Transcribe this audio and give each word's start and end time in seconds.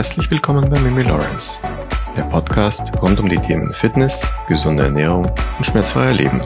Herzlich 0.00 0.30
willkommen 0.30 0.66
bei 0.70 0.80
Mimi 0.80 1.02
Lawrence, 1.02 1.60
der 2.16 2.22
Podcast 2.22 2.90
rund 3.02 3.20
um 3.20 3.28
die 3.28 3.36
Themen 3.36 3.70
Fitness, 3.74 4.18
gesunde 4.48 4.84
Ernährung 4.84 5.26
und 5.58 5.66
schmerzfreier 5.66 6.14
Leben. 6.14 6.40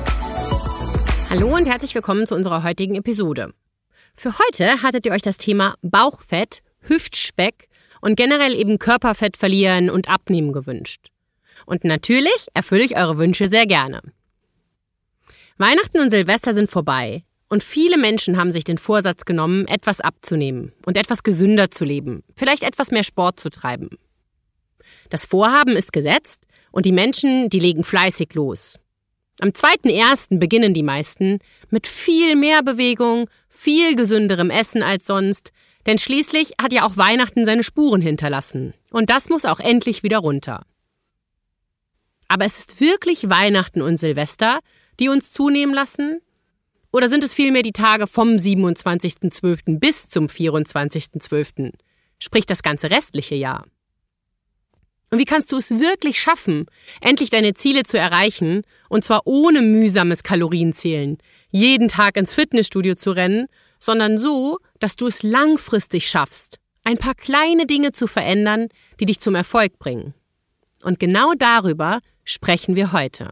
Hallo 1.30 1.54
und 1.54 1.64
herzlich 1.64 1.94
willkommen 1.94 2.26
zu 2.26 2.34
unserer 2.34 2.64
heutigen 2.64 2.96
Episode. 2.96 3.54
Für 4.12 4.36
heute 4.40 4.82
hattet 4.82 5.06
ihr 5.06 5.12
euch 5.12 5.22
das 5.22 5.36
Thema 5.36 5.76
Bauchfett, 5.82 6.62
Hüftspeck 6.80 7.68
und 8.00 8.16
generell 8.16 8.56
eben 8.56 8.80
Körperfett 8.80 9.36
verlieren 9.36 9.88
und 9.88 10.08
abnehmen 10.08 10.52
gewünscht. 10.52 11.12
Und 11.64 11.84
natürlich 11.84 12.48
erfülle 12.54 12.82
ich 12.82 12.96
eure 12.96 13.18
Wünsche 13.18 13.48
sehr 13.48 13.66
gerne. 13.66 14.02
Weihnachten 15.58 16.00
und 16.00 16.10
Silvester 16.10 16.54
sind 16.54 16.72
vorbei 16.72 17.22
und 17.54 17.62
viele 17.62 17.98
Menschen 17.98 18.36
haben 18.36 18.50
sich 18.50 18.64
den 18.64 18.78
Vorsatz 18.78 19.24
genommen, 19.24 19.68
etwas 19.68 20.00
abzunehmen 20.00 20.72
und 20.86 20.96
etwas 20.96 21.22
gesünder 21.22 21.70
zu 21.70 21.84
leben, 21.84 22.24
vielleicht 22.34 22.64
etwas 22.64 22.90
mehr 22.90 23.04
Sport 23.04 23.38
zu 23.38 23.48
treiben. 23.48 23.90
Das 25.08 25.24
Vorhaben 25.24 25.76
ist 25.76 25.92
gesetzt 25.92 26.48
und 26.72 26.84
die 26.84 26.90
Menschen, 26.90 27.48
die 27.50 27.60
legen 27.60 27.84
fleißig 27.84 28.34
los. 28.34 28.80
Am 29.38 29.50
2.1. 29.50 30.40
beginnen 30.40 30.74
die 30.74 30.82
meisten 30.82 31.38
mit 31.70 31.86
viel 31.86 32.34
mehr 32.34 32.64
Bewegung, 32.64 33.30
viel 33.48 33.94
gesünderem 33.94 34.50
Essen 34.50 34.82
als 34.82 35.06
sonst, 35.06 35.52
denn 35.86 35.98
schließlich 35.98 36.54
hat 36.60 36.72
ja 36.72 36.84
auch 36.84 36.96
Weihnachten 36.96 37.46
seine 37.46 37.62
Spuren 37.62 38.00
hinterlassen. 38.00 38.74
Und 38.90 39.10
das 39.10 39.28
muss 39.28 39.44
auch 39.44 39.60
endlich 39.60 40.02
wieder 40.02 40.18
runter. 40.18 40.66
Aber 42.26 42.46
es 42.46 42.58
ist 42.58 42.80
wirklich 42.80 43.30
Weihnachten 43.30 43.80
und 43.80 43.98
Silvester, 43.98 44.58
die 44.98 45.08
uns 45.08 45.32
zunehmen 45.32 45.72
lassen? 45.72 46.20
Oder 46.94 47.08
sind 47.08 47.24
es 47.24 47.34
vielmehr 47.34 47.64
die 47.64 47.72
Tage 47.72 48.06
vom 48.06 48.36
27.12. 48.36 49.80
bis 49.80 50.08
zum 50.10 50.28
24.12., 50.28 51.72
sprich 52.20 52.46
das 52.46 52.62
ganze 52.62 52.88
restliche 52.88 53.34
Jahr? 53.34 53.66
Und 55.10 55.18
wie 55.18 55.24
kannst 55.24 55.50
du 55.50 55.56
es 55.56 55.70
wirklich 55.80 56.20
schaffen, 56.20 56.66
endlich 57.00 57.30
deine 57.30 57.54
Ziele 57.54 57.82
zu 57.82 57.98
erreichen, 57.98 58.62
und 58.88 59.04
zwar 59.04 59.22
ohne 59.24 59.60
mühsames 59.60 60.22
Kalorienzählen, 60.22 61.18
jeden 61.50 61.88
Tag 61.88 62.16
ins 62.16 62.32
Fitnessstudio 62.32 62.94
zu 62.94 63.10
rennen, 63.10 63.46
sondern 63.80 64.16
so, 64.16 64.60
dass 64.78 64.94
du 64.94 65.08
es 65.08 65.24
langfristig 65.24 66.08
schaffst, 66.08 66.60
ein 66.84 66.96
paar 66.96 67.16
kleine 67.16 67.66
Dinge 67.66 67.90
zu 67.90 68.06
verändern, 68.06 68.68
die 69.00 69.06
dich 69.06 69.18
zum 69.18 69.34
Erfolg 69.34 69.80
bringen. 69.80 70.14
Und 70.84 71.00
genau 71.00 71.34
darüber 71.36 71.98
sprechen 72.22 72.76
wir 72.76 72.92
heute. 72.92 73.30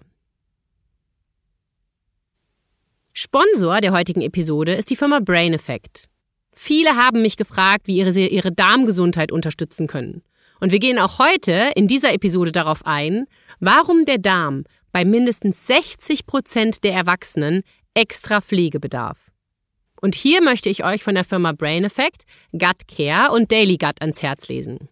Sponsor 3.14 3.82
der 3.82 3.92
heutigen 3.92 4.22
Episode 4.22 4.72
ist 4.72 4.88
die 4.88 4.96
Firma 4.96 5.20
Brain 5.20 5.52
Effect. 5.52 6.08
Viele 6.54 6.96
haben 6.96 7.20
mich 7.20 7.36
gefragt, 7.36 7.86
wie 7.86 7.98
ihre, 7.98 8.18
ihre 8.18 8.52
Darmgesundheit 8.52 9.30
unterstützen 9.30 9.86
können. 9.86 10.22
Und 10.60 10.72
wir 10.72 10.78
gehen 10.78 10.98
auch 10.98 11.18
heute 11.18 11.72
in 11.74 11.88
dieser 11.88 12.14
Episode 12.14 12.52
darauf 12.52 12.86
ein, 12.86 13.26
warum 13.60 14.06
der 14.06 14.16
Darm 14.16 14.64
bei 14.92 15.04
mindestens 15.04 15.66
60 15.66 16.24
Prozent 16.24 16.84
der 16.84 16.94
Erwachsenen 16.94 17.64
extra 17.92 18.40
Pflege 18.40 18.80
bedarf. 18.80 19.30
Und 20.00 20.14
hier 20.14 20.42
möchte 20.42 20.70
ich 20.70 20.82
euch 20.82 21.04
von 21.04 21.14
der 21.14 21.24
Firma 21.24 21.52
Brain 21.52 21.84
Effect 21.84 22.24
Gut 22.52 22.88
Care 22.88 23.32
und 23.32 23.52
Daily 23.52 23.76
Gut 23.76 24.00
ans 24.00 24.22
Herz 24.22 24.48
lesen. 24.48 24.88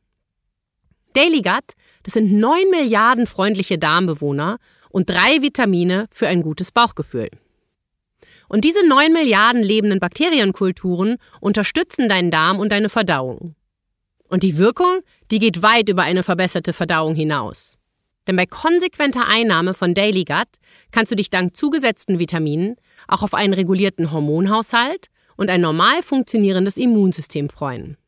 Daily 1.15 1.41
Gut, 1.41 1.73
das 2.03 2.15
sind 2.15 2.33
9 2.33 2.69
Milliarden 2.71 3.27
freundliche 3.27 3.79
Darmbewohner 3.79 4.59
und 4.91 5.09
drei 5.09 5.41
Vitamine 5.41 6.07
für 6.11 6.29
ein 6.29 6.43
gutes 6.43 6.71
Bauchgefühl. 6.71 7.31
Und 8.51 8.65
diese 8.65 8.85
9 8.85 9.13
Milliarden 9.13 9.63
lebenden 9.63 10.01
Bakterienkulturen 10.01 11.19
unterstützen 11.41 12.09
deinen 12.09 12.33
Darm 12.33 12.59
und 12.59 12.73
deine 12.73 12.89
Verdauung. 12.89 13.55
Und 14.29 14.43
die 14.43 14.59
Wirkung, 14.59 15.03
die 15.31 15.39
geht 15.39 15.63
weit 15.63 15.89
über 15.89 16.03
eine 16.03 16.25
verbesserte 16.25 16.73
Verdauung 16.73 17.15
hinaus. 17.15 17.79
Denn 18.27 18.35
bei 18.35 18.47
konsequenter 18.47 19.29
Einnahme 19.29 19.73
von 19.73 19.95
Daily 19.95 20.25
Gut 20.25 20.49
kannst 20.91 21.13
du 21.13 21.17
dich 21.17 21.31
dank 21.31 21.57
zugesetzten 21.57 22.19
Vitaminen 22.19 22.75
auch 23.07 23.23
auf 23.23 23.35
einen 23.35 23.55
regulierten 23.55 24.11
Hormonhaushalt 24.11 25.11
und 25.37 25.49
ein 25.49 25.61
normal 25.61 26.03
funktionierendes 26.03 26.77
Immunsystem 26.77 27.51
freuen. 27.51 27.99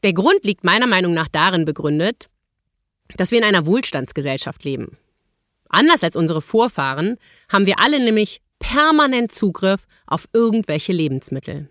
Der 0.03 0.13
Grund 0.13 0.43
liegt 0.43 0.63
meiner 0.63 0.87
Meinung 0.87 1.13
nach 1.13 1.27
darin 1.27 1.65
begründet, 1.65 2.29
dass 3.15 3.31
wir 3.31 3.37
in 3.37 3.43
einer 3.43 3.65
Wohlstandsgesellschaft 3.65 4.63
leben. 4.63 4.97
Anders 5.69 6.03
als 6.03 6.15
unsere 6.15 6.41
Vorfahren 6.41 7.17
haben 7.49 7.65
wir 7.65 7.79
alle 7.79 7.99
nämlich 8.03 8.41
permanent 8.59 9.31
Zugriff 9.31 9.85
auf 10.05 10.27
irgendwelche 10.33 10.93
Lebensmittel. 10.93 11.69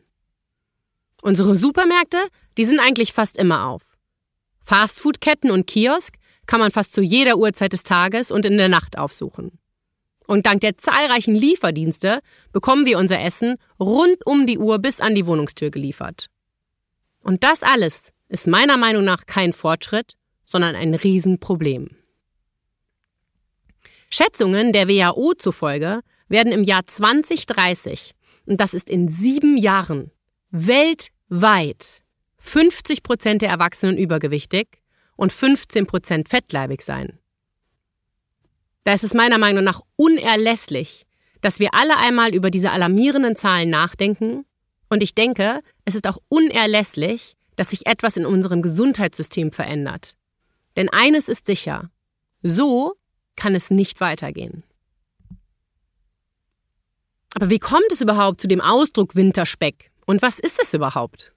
Unsere 1.22 1.56
Supermärkte, 1.56 2.18
die 2.58 2.64
sind 2.64 2.80
eigentlich 2.80 3.12
fast 3.12 3.36
immer 3.36 3.66
auf. 3.68 3.82
Fastfood-Ketten 4.64 5.50
und 5.50 5.66
Kiosk 5.66 6.16
kann 6.46 6.60
man 6.60 6.70
fast 6.70 6.94
zu 6.94 7.02
jeder 7.02 7.36
Uhrzeit 7.36 7.72
des 7.72 7.82
Tages 7.82 8.30
und 8.30 8.46
in 8.46 8.58
der 8.58 8.68
Nacht 8.68 8.98
aufsuchen. 8.98 9.58
Und 10.26 10.46
dank 10.46 10.60
der 10.60 10.78
zahlreichen 10.78 11.34
Lieferdienste 11.34 12.20
bekommen 12.52 12.86
wir 12.86 12.98
unser 12.98 13.20
Essen 13.20 13.56
rund 13.78 14.24
um 14.26 14.46
die 14.46 14.58
Uhr 14.58 14.78
bis 14.78 15.00
an 15.00 15.14
die 15.14 15.26
Wohnungstür 15.26 15.70
geliefert. 15.70 16.28
Und 17.22 17.44
das 17.44 17.62
alles 17.62 18.12
ist 18.28 18.46
meiner 18.46 18.76
Meinung 18.76 19.04
nach 19.04 19.26
kein 19.26 19.52
Fortschritt, 19.52 20.14
sondern 20.44 20.74
ein 20.74 20.94
Riesenproblem. 20.94 21.90
Schätzungen 24.10 24.72
der 24.72 24.88
WHO 24.88 25.34
zufolge 25.34 26.00
werden 26.28 26.52
im 26.52 26.64
Jahr 26.64 26.86
2030, 26.86 28.12
und 28.46 28.60
das 28.60 28.74
ist 28.74 28.90
in 28.90 29.08
sieben 29.08 29.56
Jahren, 29.56 30.10
weltweit 30.50 32.00
50 32.38 33.02
Prozent 33.02 33.42
der 33.42 33.50
Erwachsenen 33.50 33.96
übergewichtig 33.96 34.81
und 35.16 35.32
15 35.32 35.86
Prozent 35.86 36.28
fettleibig 36.28 36.82
sein. 36.82 37.18
Da 38.84 38.94
ist 38.94 39.04
es 39.04 39.14
meiner 39.14 39.38
Meinung 39.38 39.64
nach 39.64 39.80
unerlässlich, 39.96 41.06
dass 41.40 41.60
wir 41.60 41.74
alle 41.74 41.96
einmal 41.96 42.34
über 42.34 42.50
diese 42.50 42.70
alarmierenden 42.70 43.36
Zahlen 43.36 43.70
nachdenken 43.70 44.44
und 44.88 45.02
ich 45.02 45.14
denke, 45.14 45.62
es 45.84 45.94
ist 45.94 46.06
auch 46.06 46.18
unerlässlich, 46.28 47.36
dass 47.56 47.70
sich 47.70 47.86
etwas 47.86 48.16
in 48.16 48.26
unserem 48.26 48.62
Gesundheitssystem 48.62 49.52
verändert. 49.52 50.16
Denn 50.76 50.88
eines 50.88 51.28
ist 51.28 51.46
sicher, 51.46 51.90
so 52.42 52.94
kann 53.36 53.54
es 53.54 53.70
nicht 53.70 54.00
weitergehen. 54.00 54.64
Aber 57.34 57.48
wie 57.48 57.58
kommt 57.58 57.90
es 57.90 58.00
überhaupt 58.00 58.40
zu 58.40 58.48
dem 58.48 58.60
Ausdruck 58.60 59.14
Winterspeck? 59.14 59.90
Und 60.06 60.20
was 60.20 60.38
ist 60.38 60.60
es 60.60 60.74
überhaupt? 60.74 61.32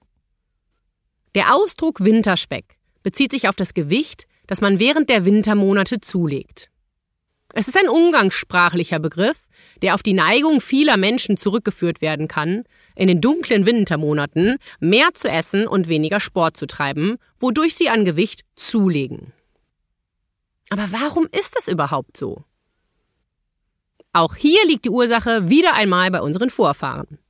Der 1.34 1.54
Ausdruck 1.54 2.00
Winterspeck 2.00 2.75
bezieht 3.06 3.30
sich 3.30 3.48
auf 3.48 3.54
das 3.54 3.72
Gewicht, 3.72 4.26
das 4.48 4.60
man 4.60 4.80
während 4.80 5.08
der 5.08 5.24
Wintermonate 5.24 6.00
zulegt. 6.00 6.70
Es 7.54 7.68
ist 7.68 7.78
ein 7.78 7.88
umgangssprachlicher 7.88 8.98
Begriff, 8.98 9.36
der 9.80 9.94
auf 9.94 10.02
die 10.02 10.12
Neigung 10.12 10.60
vieler 10.60 10.96
Menschen 10.96 11.36
zurückgeführt 11.36 12.00
werden 12.00 12.26
kann, 12.26 12.64
in 12.96 13.06
den 13.06 13.20
dunklen 13.20 13.64
Wintermonaten 13.64 14.56
mehr 14.80 15.10
zu 15.14 15.28
essen 15.28 15.68
und 15.68 15.86
weniger 15.86 16.18
Sport 16.18 16.56
zu 16.56 16.66
treiben, 16.66 17.18
wodurch 17.38 17.76
sie 17.76 17.90
an 17.90 18.04
Gewicht 18.04 18.40
zulegen. 18.56 19.32
Aber 20.70 20.88
warum 20.90 21.28
ist 21.30 21.54
das 21.54 21.68
überhaupt 21.68 22.16
so? 22.16 22.42
Auch 24.12 24.34
hier 24.34 24.66
liegt 24.66 24.84
die 24.84 24.90
Ursache 24.90 25.48
wieder 25.48 25.74
einmal 25.74 26.10
bei 26.10 26.20
unseren 26.22 26.50
Vorfahren. 26.50 27.20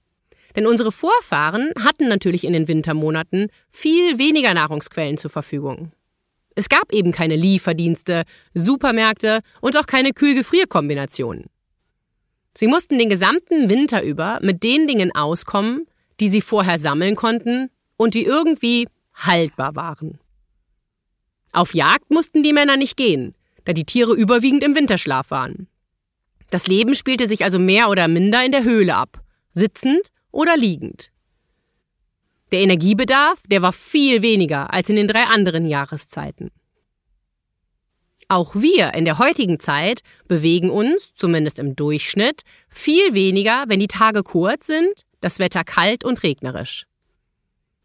Denn 0.56 0.66
unsere 0.66 0.90
Vorfahren 0.90 1.72
hatten 1.78 2.08
natürlich 2.08 2.44
in 2.44 2.54
den 2.54 2.66
Wintermonaten 2.66 3.48
viel 3.70 4.18
weniger 4.18 4.54
Nahrungsquellen 4.54 5.18
zur 5.18 5.30
Verfügung. 5.30 5.92
Es 6.54 6.70
gab 6.70 6.90
eben 6.92 7.12
keine 7.12 7.36
Lieferdienste, 7.36 8.24
Supermärkte 8.54 9.40
und 9.60 9.76
auch 9.76 9.86
keine 9.86 10.12
Kühl-Gefrier-Kombinationen. 10.12 11.44
Sie 12.56 12.66
mussten 12.66 12.98
den 12.98 13.10
gesamten 13.10 13.68
Winter 13.68 14.02
über 14.02 14.38
mit 14.42 14.62
den 14.62 14.86
Dingen 14.86 15.14
auskommen, 15.14 15.86
die 16.18 16.30
sie 16.30 16.40
vorher 16.40 16.78
sammeln 16.78 17.14
konnten 17.14 17.68
und 17.98 18.14
die 18.14 18.24
irgendwie 18.24 18.88
haltbar 19.14 19.76
waren. 19.76 20.18
Auf 21.52 21.74
Jagd 21.74 22.10
mussten 22.10 22.42
die 22.42 22.54
Männer 22.54 22.78
nicht 22.78 22.96
gehen, 22.96 23.34
da 23.66 23.74
die 23.74 23.84
Tiere 23.84 24.14
überwiegend 24.14 24.64
im 24.64 24.74
Winterschlaf 24.74 25.30
waren. 25.30 25.68
Das 26.48 26.66
Leben 26.66 26.94
spielte 26.94 27.28
sich 27.28 27.44
also 27.44 27.58
mehr 27.58 27.90
oder 27.90 28.08
minder 28.08 28.42
in 28.42 28.52
der 28.52 28.64
Höhle 28.64 28.94
ab, 28.94 29.20
sitzend 29.52 30.10
oder 30.36 30.56
liegend. 30.56 31.10
Der 32.52 32.60
Energiebedarf, 32.60 33.40
der 33.46 33.62
war 33.62 33.72
viel 33.72 34.22
weniger 34.22 34.72
als 34.72 34.88
in 34.88 34.96
den 34.96 35.08
drei 35.08 35.24
anderen 35.24 35.66
Jahreszeiten. 35.66 36.50
Auch 38.28 38.54
wir 38.54 38.94
in 38.94 39.04
der 39.04 39.18
heutigen 39.18 39.60
Zeit 39.60 40.00
bewegen 40.28 40.70
uns, 40.70 41.14
zumindest 41.14 41.58
im 41.58 41.74
Durchschnitt, 41.74 42.42
viel 42.68 43.14
weniger, 43.14 43.64
wenn 43.68 43.80
die 43.80 43.88
Tage 43.88 44.22
kurz 44.22 44.66
sind, 44.66 45.06
das 45.20 45.38
Wetter 45.38 45.64
kalt 45.64 46.04
und 46.04 46.22
regnerisch. 46.22 46.86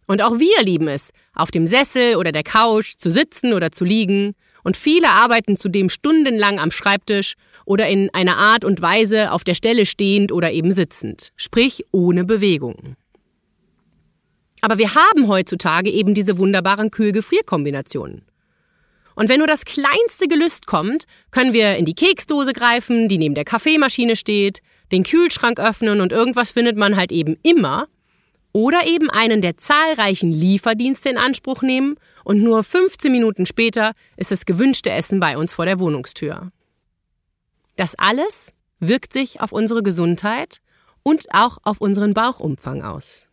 Und 0.07 0.21
auch 0.21 0.39
wir 0.39 0.63
lieben 0.63 0.87
es, 0.87 1.11
auf 1.33 1.51
dem 1.51 1.67
Sessel 1.67 2.17
oder 2.17 2.31
der 2.31 2.43
Couch 2.43 2.95
zu 2.97 3.09
sitzen 3.09 3.53
oder 3.53 3.71
zu 3.71 3.85
liegen, 3.85 4.35
und 4.63 4.77
viele 4.77 5.09
arbeiten 5.09 5.57
zudem 5.57 5.89
stundenlang 5.89 6.59
am 6.59 6.71
Schreibtisch 6.71 7.35
oder 7.65 7.87
in 7.87 8.09
einer 8.13 8.37
Art 8.37 8.65
und 8.65 8.81
Weise 8.81 9.31
auf 9.31 9.43
der 9.43 9.55
Stelle 9.55 9.85
stehend 9.85 10.31
oder 10.31 10.51
eben 10.51 10.71
sitzend, 10.71 11.31
sprich 11.35 11.85
ohne 11.91 12.23
Bewegung. 12.23 12.95
Aber 14.61 14.77
wir 14.77 14.93
haben 14.93 15.27
heutzutage 15.27 15.89
eben 15.89 16.13
diese 16.13 16.37
wunderbaren 16.37 16.91
Kühl-Gefrier-Kombinationen. 16.91 18.23
Und 19.15 19.29
wenn 19.29 19.39
nur 19.39 19.47
das 19.47 19.65
kleinste 19.65 20.27
Gelüst 20.27 20.67
kommt, 20.67 21.05
können 21.31 21.53
wir 21.53 21.75
in 21.75 21.85
die 21.85 21.95
Keksdose 21.95 22.53
greifen, 22.53 23.07
die 23.07 23.17
neben 23.17 23.35
der 23.35 23.43
Kaffeemaschine 23.43 24.15
steht, 24.15 24.61
den 24.91 25.03
Kühlschrank 25.03 25.59
öffnen 25.59 26.01
und 26.01 26.11
irgendwas 26.11 26.51
findet 26.51 26.77
man 26.77 26.95
halt 26.95 27.11
eben 27.11 27.37
immer. 27.43 27.87
Oder 28.53 28.85
eben 28.85 29.09
einen 29.09 29.41
der 29.41 29.57
zahlreichen 29.57 30.31
Lieferdienste 30.31 31.09
in 31.09 31.17
Anspruch 31.17 31.61
nehmen 31.61 31.95
und 32.23 32.41
nur 32.41 32.63
15 32.63 33.11
Minuten 33.11 33.45
später 33.45 33.93
ist 34.17 34.31
das 34.31 34.45
gewünschte 34.45 34.91
Essen 34.91 35.19
bei 35.19 35.37
uns 35.37 35.53
vor 35.53 35.65
der 35.65 35.79
Wohnungstür. 35.79 36.51
Das 37.77 37.95
alles 37.95 38.53
wirkt 38.79 39.13
sich 39.13 39.39
auf 39.39 39.51
unsere 39.53 39.83
Gesundheit 39.83 40.61
und 41.03 41.33
auch 41.33 41.59
auf 41.63 41.79
unseren 41.79 42.13
Bauchumfang 42.13 42.81
aus. 42.81 43.27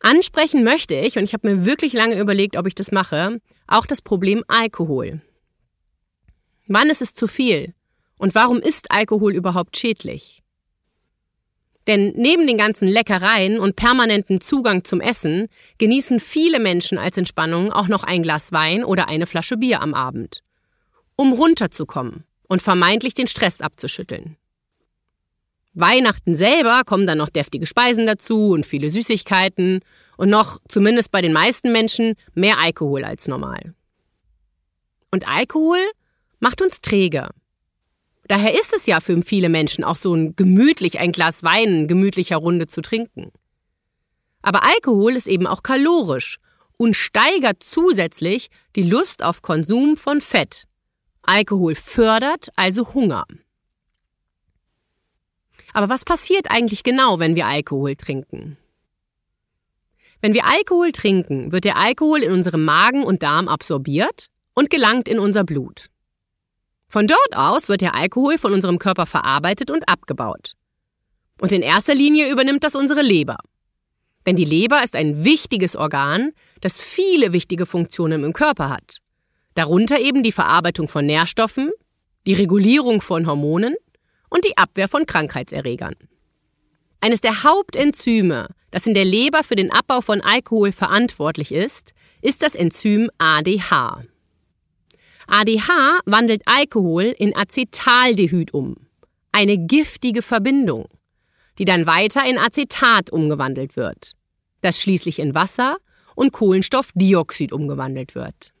Ansprechen 0.00 0.62
möchte 0.62 0.94
ich, 0.94 1.18
und 1.18 1.24
ich 1.24 1.32
habe 1.32 1.48
mir 1.48 1.66
wirklich 1.66 1.92
lange 1.92 2.18
überlegt, 2.20 2.56
ob 2.56 2.66
ich 2.66 2.76
das 2.76 2.92
mache, 2.92 3.40
auch 3.66 3.86
das 3.86 4.02
Problem 4.02 4.44
Alkohol. 4.46 5.20
Wann 6.68 6.90
ist 6.90 7.02
es 7.02 7.12
zu 7.12 7.26
viel? 7.26 7.74
Und 8.18 8.34
warum 8.34 8.60
ist 8.60 8.90
Alkohol 8.90 9.34
überhaupt 9.34 9.76
schädlich? 9.76 10.42
Denn 11.86 12.12
neben 12.16 12.46
den 12.46 12.58
ganzen 12.58 12.88
Leckereien 12.88 13.58
und 13.60 13.76
permanenten 13.76 14.40
Zugang 14.40 14.84
zum 14.84 15.00
Essen 15.00 15.48
genießen 15.78 16.18
viele 16.18 16.58
Menschen 16.58 16.98
als 16.98 17.16
Entspannung 17.16 17.72
auch 17.72 17.88
noch 17.88 18.02
ein 18.02 18.22
Glas 18.22 18.52
Wein 18.52 18.84
oder 18.84 19.08
eine 19.08 19.26
Flasche 19.26 19.56
Bier 19.56 19.80
am 19.80 19.94
Abend, 19.94 20.42
um 21.14 21.32
runterzukommen 21.32 22.24
und 22.48 22.62
vermeintlich 22.62 23.14
den 23.14 23.28
Stress 23.28 23.60
abzuschütteln. 23.60 24.36
Weihnachten 25.74 26.34
selber 26.34 26.82
kommen 26.86 27.06
dann 27.06 27.18
noch 27.18 27.28
deftige 27.28 27.66
Speisen 27.66 28.06
dazu 28.06 28.50
und 28.52 28.64
viele 28.64 28.88
Süßigkeiten 28.88 29.80
und 30.16 30.30
noch, 30.30 30.58
zumindest 30.68 31.12
bei 31.12 31.20
den 31.20 31.34
meisten 31.34 31.70
Menschen, 31.70 32.14
mehr 32.34 32.58
Alkohol 32.58 33.04
als 33.04 33.28
normal. 33.28 33.74
Und 35.10 35.28
Alkohol 35.28 35.80
macht 36.40 36.62
uns 36.62 36.80
träge. 36.80 37.28
Daher 38.28 38.54
ist 38.54 38.72
es 38.74 38.86
ja 38.86 39.00
für 39.00 39.20
viele 39.22 39.48
Menschen 39.48 39.84
auch 39.84 39.96
so 39.96 40.14
ein 40.14 40.34
gemütlich 40.34 40.98
ein 40.98 41.12
Glas 41.12 41.42
Wein 41.42 41.68
in 41.68 41.88
gemütlicher 41.88 42.36
Runde 42.36 42.66
zu 42.66 42.82
trinken. 42.82 43.32
Aber 44.42 44.62
Alkohol 44.62 45.14
ist 45.14 45.26
eben 45.26 45.46
auch 45.46 45.62
kalorisch 45.62 46.38
und 46.76 46.94
steigert 46.94 47.62
zusätzlich 47.62 48.48
die 48.74 48.82
Lust 48.82 49.22
auf 49.22 49.42
Konsum 49.42 49.96
von 49.96 50.20
Fett. 50.20 50.64
Alkohol 51.22 51.74
fördert 51.74 52.48
also 52.56 52.94
Hunger. 52.94 53.26
Aber 55.72 55.88
was 55.88 56.04
passiert 56.04 56.50
eigentlich 56.50 56.84
genau, 56.84 57.18
wenn 57.18 57.36
wir 57.36 57.46
Alkohol 57.46 57.96
trinken? 57.96 58.56
Wenn 60.20 60.32
wir 60.32 60.46
Alkohol 60.46 60.92
trinken, 60.92 61.52
wird 61.52 61.64
der 61.64 61.76
Alkohol 61.76 62.22
in 62.22 62.32
unserem 62.32 62.64
Magen 62.64 63.04
und 63.04 63.22
Darm 63.22 63.48
absorbiert 63.48 64.28
und 64.54 64.70
gelangt 64.70 65.08
in 65.08 65.18
unser 65.18 65.44
Blut. 65.44 65.90
Von 66.88 67.06
dort 67.06 67.36
aus 67.36 67.68
wird 67.68 67.80
der 67.80 67.94
Alkohol 67.94 68.38
von 68.38 68.52
unserem 68.52 68.78
Körper 68.78 69.06
verarbeitet 69.06 69.70
und 69.70 69.88
abgebaut. 69.88 70.54
Und 71.40 71.52
in 71.52 71.62
erster 71.62 71.94
Linie 71.94 72.30
übernimmt 72.30 72.64
das 72.64 72.74
unsere 72.74 73.02
Leber. 73.02 73.38
Denn 74.24 74.36
die 74.36 74.44
Leber 74.44 74.82
ist 74.82 74.96
ein 74.96 75.24
wichtiges 75.24 75.76
Organ, 75.76 76.32
das 76.60 76.80
viele 76.80 77.32
wichtige 77.32 77.66
Funktionen 77.66 78.24
im 78.24 78.32
Körper 78.32 78.70
hat. 78.70 78.98
Darunter 79.54 80.00
eben 80.00 80.22
die 80.22 80.32
Verarbeitung 80.32 80.88
von 80.88 81.06
Nährstoffen, 81.06 81.70
die 82.26 82.34
Regulierung 82.34 83.00
von 83.00 83.26
Hormonen 83.26 83.74
und 84.28 84.44
die 84.44 84.56
Abwehr 84.56 84.88
von 84.88 85.06
Krankheitserregern. 85.06 85.94
Eines 87.00 87.20
der 87.20 87.44
Hauptenzyme, 87.44 88.48
das 88.70 88.86
in 88.86 88.94
der 88.94 89.04
Leber 89.04 89.44
für 89.44 89.54
den 89.54 89.70
Abbau 89.70 90.00
von 90.00 90.20
Alkohol 90.20 90.72
verantwortlich 90.72 91.52
ist, 91.52 91.94
ist 92.20 92.42
das 92.42 92.54
Enzym 92.54 93.10
ADH. 93.18 94.02
ADH 95.26 96.00
wandelt 96.06 96.42
Alkohol 96.46 97.14
in 97.18 97.34
Acetaldehyd 97.34 98.54
um, 98.54 98.76
eine 99.32 99.58
giftige 99.58 100.22
Verbindung, 100.22 100.86
die 101.58 101.64
dann 101.64 101.86
weiter 101.86 102.24
in 102.28 102.38
Acetat 102.38 103.10
umgewandelt 103.10 103.76
wird, 103.76 104.12
das 104.62 104.80
schließlich 104.80 105.18
in 105.18 105.34
Wasser 105.34 105.78
und 106.14 106.32
Kohlenstoffdioxid 106.32 107.52
umgewandelt 107.52 108.14
wird. 108.14 108.52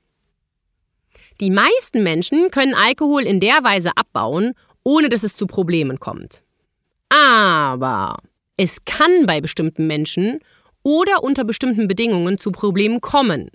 Die 1.40 1.50
meisten 1.50 2.02
Menschen 2.02 2.50
können 2.50 2.74
Alkohol 2.74 3.22
in 3.22 3.40
der 3.40 3.62
Weise 3.62 3.90
abbauen 3.96 4.54
ohne 4.86 5.08
dass 5.08 5.24
es 5.24 5.34
zu 5.34 5.48
Problemen 5.48 5.98
kommt. 5.98 6.44
Aber 7.08 8.18
es 8.56 8.84
kann 8.84 9.26
bei 9.26 9.40
bestimmten 9.40 9.88
Menschen 9.88 10.38
oder 10.84 11.24
unter 11.24 11.42
bestimmten 11.42 11.88
Bedingungen 11.88 12.38
zu 12.38 12.52
Problemen 12.52 13.00
kommen, 13.00 13.50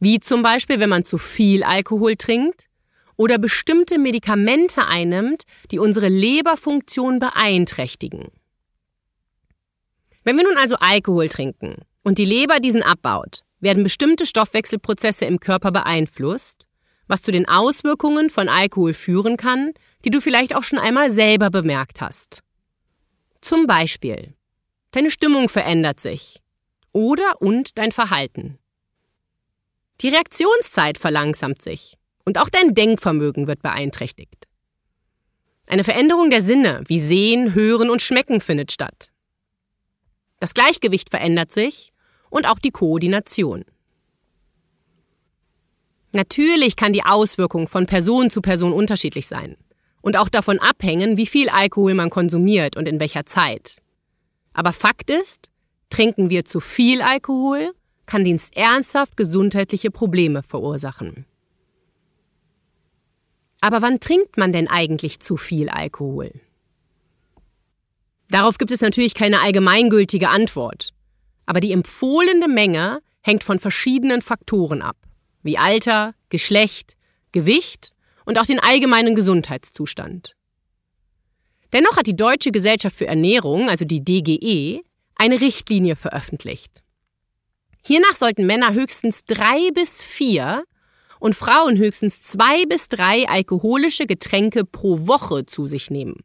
wie 0.00 0.20
zum 0.20 0.42
Beispiel, 0.42 0.80
wenn 0.80 0.88
man 0.88 1.04
zu 1.04 1.18
viel 1.18 1.62
Alkohol 1.62 2.16
trinkt 2.16 2.66
oder 3.16 3.38
bestimmte 3.38 3.98
Medikamente 3.98 4.86
einnimmt, 4.86 5.42
die 5.70 5.78
unsere 5.78 6.08
Leberfunktion 6.08 7.18
beeinträchtigen. 7.18 8.28
Wenn 10.24 10.36
wir 10.36 10.44
nun 10.44 10.56
also 10.56 10.76
Alkohol 10.76 11.28
trinken 11.28 11.82
und 12.02 12.18
die 12.18 12.24
Leber 12.24 12.60
diesen 12.60 12.82
abbaut, 12.82 13.42
werden 13.60 13.82
bestimmte 13.82 14.26
Stoffwechselprozesse 14.26 15.24
im 15.24 15.40
Körper 15.40 15.72
beeinflusst 15.72 16.68
was 17.08 17.22
zu 17.22 17.32
den 17.32 17.48
Auswirkungen 17.48 18.30
von 18.30 18.48
Alkohol 18.48 18.94
führen 18.94 19.36
kann, 19.36 19.72
die 20.04 20.10
du 20.10 20.20
vielleicht 20.20 20.54
auch 20.54 20.62
schon 20.62 20.78
einmal 20.78 21.10
selber 21.10 21.50
bemerkt 21.50 22.00
hast. 22.00 22.42
Zum 23.40 23.66
Beispiel, 23.66 24.34
deine 24.92 25.10
Stimmung 25.10 25.48
verändert 25.48 26.00
sich 26.00 26.40
oder 26.92 27.40
und 27.40 27.78
dein 27.78 27.92
Verhalten. 27.92 28.58
Die 30.00 30.08
Reaktionszeit 30.08 30.98
verlangsamt 30.98 31.62
sich 31.62 31.96
und 32.24 32.38
auch 32.38 32.48
dein 32.48 32.74
Denkvermögen 32.74 33.46
wird 33.46 33.62
beeinträchtigt. 33.62 34.46
Eine 35.66 35.84
Veränderung 35.84 36.30
der 36.30 36.42
Sinne 36.42 36.82
wie 36.86 37.00
Sehen, 37.00 37.54
Hören 37.54 37.90
und 37.90 38.00
Schmecken 38.00 38.40
findet 38.40 38.72
statt. 38.72 39.10
Das 40.40 40.54
Gleichgewicht 40.54 41.10
verändert 41.10 41.52
sich 41.52 41.92
und 42.30 42.46
auch 42.46 42.58
die 42.58 42.70
Koordination. 42.70 43.64
Natürlich 46.12 46.76
kann 46.76 46.92
die 46.92 47.04
Auswirkung 47.04 47.68
von 47.68 47.86
Person 47.86 48.30
zu 48.30 48.40
Person 48.40 48.72
unterschiedlich 48.72 49.26
sein 49.26 49.56
und 50.00 50.16
auch 50.16 50.28
davon 50.28 50.58
abhängen, 50.58 51.16
wie 51.16 51.26
viel 51.26 51.48
Alkohol 51.48 51.94
man 51.94 52.08
konsumiert 52.08 52.76
und 52.76 52.86
in 52.88 53.00
welcher 53.00 53.26
Zeit. 53.26 53.82
Aber 54.54 54.72
Fakt 54.72 55.10
ist, 55.10 55.50
trinken 55.90 56.30
wir 56.30 56.44
zu 56.44 56.60
viel 56.60 57.02
Alkohol, 57.02 57.72
kann 58.08 58.24
dies 58.24 58.50
ernsthaft 58.54 59.16
gesundheitliche 59.16 59.92
Probleme 59.92 60.42
verursachen. 60.42 61.26
Aber 63.60 63.82
wann 63.82 64.00
trinkt 64.00 64.36
man 64.36 64.52
denn 64.52 64.66
eigentlich 64.66 65.20
zu 65.20 65.36
viel 65.36 65.68
Alkohol? 65.68 66.32
Darauf 68.30 68.58
gibt 68.58 68.72
es 68.72 68.80
natürlich 68.80 69.14
keine 69.14 69.40
allgemeingültige 69.40 70.28
Antwort. 70.30 70.90
Aber 71.46 71.60
die 71.60 71.72
empfohlene 71.72 72.48
Menge 72.48 73.00
hängt 73.22 73.44
von 73.44 73.58
verschiedenen 73.58 74.22
Faktoren 74.22 74.82
ab, 74.82 74.96
wie 75.42 75.58
Alter, 75.58 76.14
Geschlecht, 76.28 76.96
Gewicht 77.32 77.94
und 78.24 78.38
auch 78.38 78.46
den 78.46 78.60
allgemeinen 78.60 79.14
Gesundheitszustand. 79.14 80.34
Dennoch 81.72 81.96
hat 81.96 82.06
die 82.06 82.16
Deutsche 82.16 82.52
Gesellschaft 82.52 82.96
für 82.96 83.06
Ernährung, 83.06 83.68
also 83.68 83.84
die 83.84 84.04
DGE, 84.04 84.82
eine 85.16 85.40
Richtlinie 85.40 85.96
veröffentlicht. 85.96 86.82
Hiernach 87.88 88.16
sollten 88.16 88.44
Männer 88.44 88.74
höchstens 88.74 89.24
drei 89.24 89.70
bis 89.72 90.02
vier 90.02 90.64
und 91.20 91.34
Frauen 91.34 91.78
höchstens 91.78 92.22
zwei 92.22 92.66
bis 92.66 92.88
drei 92.88 93.26
alkoholische 93.26 94.04
Getränke 94.04 94.66
pro 94.66 95.06
Woche 95.08 95.46
zu 95.46 95.66
sich 95.66 95.90
nehmen. 95.90 96.16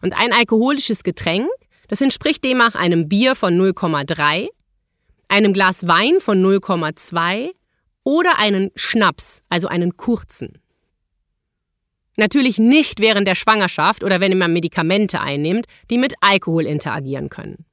Und 0.00 0.14
ein 0.14 0.32
alkoholisches 0.32 1.04
Getränk, 1.04 1.50
das 1.88 2.00
entspricht 2.00 2.42
demnach 2.42 2.74
einem 2.74 3.10
Bier 3.10 3.34
von 3.34 3.60
0,3, 3.60 4.48
einem 5.28 5.52
Glas 5.52 5.86
Wein 5.86 6.20
von 6.20 6.42
0,2 6.42 7.50
oder 8.02 8.38
einen 8.38 8.70
Schnaps, 8.74 9.42
also 9.50 9.68
einen 9.68 9.98
kurzen. 9.98 10.56
Natürlich 12.16 12.56
nicht 12.56 12.98
während 12.98 13.28
der 13.28 13.34
Schwangerschaft 13.34 14.04
oder 14.04 14.20
wenn 14.20 14.38
man 14.38 14.54
Medikamente 14.54 15.20
einnimmt, 15.20 15.66
die 15.90 15.98
mit 15.98 16.14
Alkohol 16.22 16.64
interagieren 16.64 17.28
können. 17.28 17.66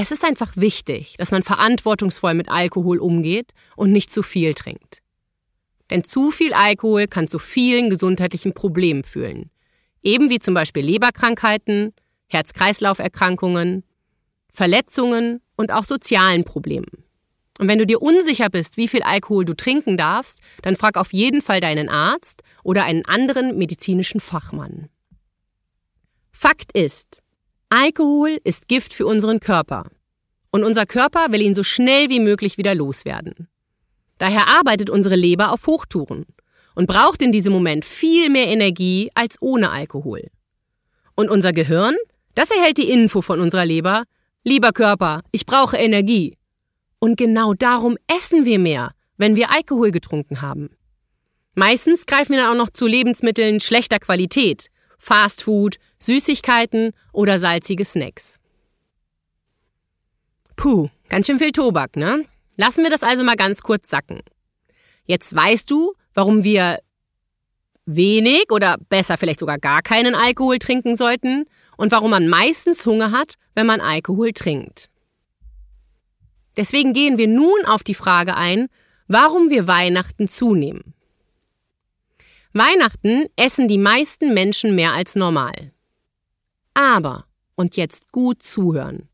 Es 0.00 0.12
ist 0.12 0.24
einfach 0.24 0.52
wichtig, 0.54 1.16
dass 1.18 1.32
man 1.32 1.42
verantwortungsvoll 1.42 2.32
mit 2.32 2.48
Alkohol 2.48 3.00
umgeht 3.00 3.52
und 3.74 3.90
nicht 3.90 4.12
zu 4.12 4.22
viel 4.22 4.54
trinkt. 4.54 5.02
Denn 5.90 6.04
zu 6.04 6.30
viel 6.30 6.52
Alkohol 6.52 7.08
kann 7.08 7.26
zu 7.26 7.40
vielen 7.40 7.90
gesundheitlichen 7.90 8.54
Problemen 8.54 9.02
führen. 9.02 9.50
Eben 10.00 10.30
wie 10.30 10.38
zum 10.38 10.54
Beispiel 10.54 10.84
Leberkrankheiten, 10.84 11.94
Herz-Kreislauf-Erkrankungen, 12.28 13.82
Verletzungen 14.54 15.40
und 15.56 15.72
auch 15.72 15.84
sozialen 15.84 16.44
Problemen. 16.44 17.02
Und 17.58 17.66
wenn 17.66 17.80
du 17.80 17.86
dir 17.86 18.00
unsicher 18.00 18.50
bist, 18.50 18.76
wie 18.76 18.86
viel 18.86 19.02
Alkohol 19.02 19.44
du 19.44 19.56
trinken 19.56 19.96
darfst, 19.96 20.40
dann 20.62 20.76
frag 20.76 20.96
auf 20.96 21.12
jeden 21.12 21.42
Fall 21.42 21.60
deinen 21.60 21.88
Arzt 21.88 22.44
oder 22.62 22.84
einen 22.84 23.04
anderen 23.04 23.58
medizinischen 23.58 24.20
Fachmann. 24.20 24.90
Fakt 26.30 26.70
ist, 26.70 27.20
Alkohol 27.70 28.38
ist 28.44 28.66
Gift 28.68 28.94
für 28.94 29.04
unseren 29.04 29.40
Körper. 29.40 29.84
Und 30.50 30.64
unser 30.64 30.86
Körper 30.86 31.32
will 31.32 31.42
ihn 31.42 31.54
so 31.54 31.62
schnell 31.62 32.08
wie 32.08 32.18
möglich 32.18 32.56
wieder 32.56 32.74
loswerden. 32.74 33.46
Daher 34.16 34.48
arbeitet 34.48 34.88
unsere 34.88 35.16
Leber 35.16 35.52
auf 35.52 35.66
Hochtouren 35.66 36.24
und 36.74 36.86
braucht 36.86 37.20
in 37.20 37.30
diesem 37.30 37.52
Moment 37.52 37.84
viel 37.84 38.30
mehr 38.30 38.46
Energie 38.46 39.10
als 39.14 39.36
ohne 39.42 39.70
Alkohol. 39.70 40.28
Und 41.14 41.28
unser 41.28 41.52
Gehirn, 41.52 41.94
das 42.34 42.50
erhält 42.50 42.78
die 42.78 42.90
Info 42.90 43.20
von 43.20 43.38
unserer 43.38 43.66
Leber, 43.66 44.04
lieber 44.44 44.72
Körper, 44.72 45.22
ich 45.30 45.44
brauche 45.44 45.76
Energie. 45.76 46.38
Und 46.98 47.18
genau 47.18 47.52
darum 47.52 47.98
essen 48.06 48.46
wir 48.46 48.58
mehr, 48.58 48.92
wenn 49.18 49.36
wir 49.36 49.50
Alkohol 49.50 49.90
getrunken 49.90 50.40
haben. 50.40 50.70
Meistens 51.54 52.06
greifen 52.06 52.32
wir 52.32 52.38
dann 52.38 52.52
auch 52.52 52.64
noch 52.64 52.70
zu 52.72 52.86
Lebensmitteln 52.86 53.60
schlechter 53.60 53.98
Qualität, 53.98 54.68
Fastfood, 54.98 55.76
Süßigkeiten 55.98 56.92
oder 57.12 57.38
salzige 57.38 57.84
Snacks. 57.84 58.38
Puh, 60.56 60.88
ganz 61.08 61.26
schön 61.26 61.38
viel 61.38 61.52
Tobak, 61.52 61.96
ne? 61.96 62.24
Lassen 62.56 62.82
wir 62.82 62.90
das 62.90 63.02
also 63.02 63.22
mal 63.24 63.36
ganz 63.36 63.62
kurz 63.62 63.88
sacken. 63.88 64.20
Jetzt 65.04 65.34
weißt 65.34 65.70
du, 65.70 65.94
warum 66.14 66.44
wir 66.44 66.80
wenig 67.86 68.50
oder 68.50 68.76
besser 68.88 69.16
vielleicht 69.16 69.40
sogar 69.40 69.58
gar 69.58 69.82
keinen 69.82 70.14
Alkohol 70.14 70.58
trinken 70.58 70.96
sollten 70.96 71.46
und 71.76 71.92
warum 71.92 72.10
man 72.10 72.28
meistens 72.28 72.84
Hunger 72.84 73.12
hat, 73.12 73.34
wenn 73.54 73.66
man 73.66 73.80
Alkohol 73.80 74.32
trinkt. 74.32 74.90
Deswegen 76.56 76.92
gehen 76.92 77.18
wir 77.18 77.28
nun 77.28 77.64
auf 77.66 77.84
die 77.84 77.94
Frage 77.94 78.36
ein, 78.36 78.66
warum 79.06 79.48
wir 79.48 79.66
Weihnachten 79.66 80.28
zunehmen. 80.28 80.92
Weihnachten 82.52 83.26
essen 83.36 83.68
die 83.68 83.78
meisten 83.78 84.34
Menschen 84.34 84.74
mehr 84.74 84.92
als 84.92 85.14
normal. 85.14 85.72
Aber, 86.78 87.26
und 87.56 87.76
jetzt 87.76 88.12
gut 88.12 88.40
zuhören, 88.40 89.08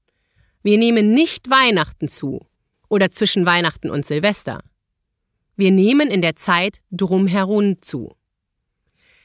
wir 0.62 0.76
nehmen 0.76 1.14
nicht 1.14 1.48
Weihnachten 1.48 2.08
zu 2.08 2.46
oder 2.90 3.10
zwischen 3.10 3.46
Weihnachten 3.46 3.88
und 3.88 4.04
Silvester. 4.04 4.62
Wir 5.56 5.70
nehmen 5.70 6.10
in 6.10 6.20
der 6.20 6.36
Zeit 6.36 6.82
drumherum 6.90 7.80
zu. 7.80 8.14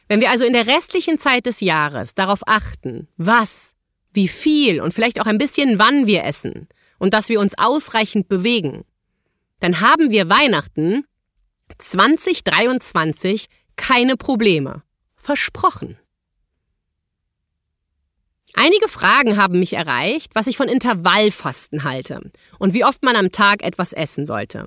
Wenn 0.07 0.21
wir 0.21 0.29
also 0.29 0.45
in 0.45 0.53
der 0.53 0.67
restlichen 0.67 1.19
Zeit 1.19 1.47
des 1.47 1.59
Jahres 1.59 2.15
darauf 2.15 2.39
achten, 2.45 3.09
was, 3.17 3.73
wie 4.13 4.29
viel 4.29 4.79
und 4.79 4.93
vielleicht 4.93 5.19
auch 5.19 5.27
ein 5.27 5.37
bisschen 5.37 5.77
wann 5.77 6.07
wir 6.07 6.23
essen 6.23 6.69
und 6.97 7.13
dass 7.13 7.27
wir 7.27 7.41
uns 7.41 7.57
ausreichend 7.57 8.29
bewegen, 8.29 8.85
dann 9.59 9.81
haben 9.81 10.11
wir 10.11 10.29
Weihnachten 10.29 11.03
2023 11.77 13.47
keine 13.75 14.15
Probleme. 14.15 14.83
Versprochen. 15.17 15.97
Einige 18.53 18.87
Fragen 18.87 19.37
haben 19.37 19.59
mich 19.59 19.73
erreicht, 19.73 20.31
was 20.33 20.47
ich 20.47 20.57
von 20.57 20.67
Intervallfasten 20.67 21.83
halte 21.83 22.31
und 22.57 22.73
wie 22.73 22.83
oft 22.83 23.03
man 23.03 23.15
am 23.15 23.31
Tag 23.31 23.63
etwas 23.63 23.93
essen 23.93 24.25
sollte. 24.25 24.65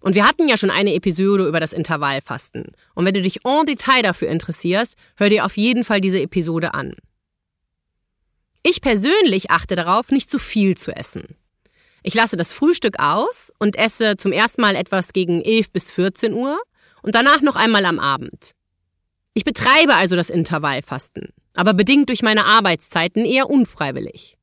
Und 0.00 0.14
wir 0.14 0.26
hatten 0.26 0.48
ja 0.48 0.58
schon 0.58 0.70
eine 0.70 0.94
Episode 0.94 1.46
über 1.46 1.60
das 1.60 1.72
Intervallfasten. 1.72 2.72
Und 2.94 3.06
wenn 3.06 3.14
du 3.14 3.22
dich 3.22 3.46
en 3.46 3.64
Detail 3.64 4.02
dafür 4.02 4.28
interessierst, 4.28 4.96
hör 5.16 5.30
dir 5.30 5.46
auf 5.46 5.56
jeden 5.56 5.82
Fall 5.82 6.00
diese 6.02 6.20
Episode 6.20 6.74
an. 6.74 6.94
Ich 8.62 8.80
persönlich 8.80 9.50
achte 9.50 9.76
darauf, 9.76 10.10
nicht 10.10 10.30
zu 10.30 10.38
viel 10.38 10.76
zu 10.76 10.94
essen. 10.94 11.36
Ich 12.02 12.14
lasse 12.14 12.36
das 12.36 12.52
Frühstück 12.52 12.98
aus 12.98 13.50
und 13.58 13.76
esse 13.76 14.18
zum 14.18 14.32
ersten 14.32 14.60
Mal 14.60 14.76
etwas 14.76 15.14
gegen 15.14 15.40
11 15.40 15.70
bis 15.70 15.90
14 15.90 16.34
Uhr 16.34 16.58
und 17.02 17.14
danach 17.14 17.40
noch 17.40 17.56
einmal 17.56 17.86
am 17.86 17.98
Abend. 17.98 18.52
Ich 19.32 19.44
betreibe 19.44 19.94
also 19.94 20.16
das 20.16 20.28
Intervallfasten, 20.28 21.30
aber 21.54 21.72
bedingt 21.72 22.08
durch 22.08 22.22
meine 22.22 22.44
Arbeitszeiten 22.44 23.24
eher 23.24 23.48
unfreiwillig. 23.48 24.36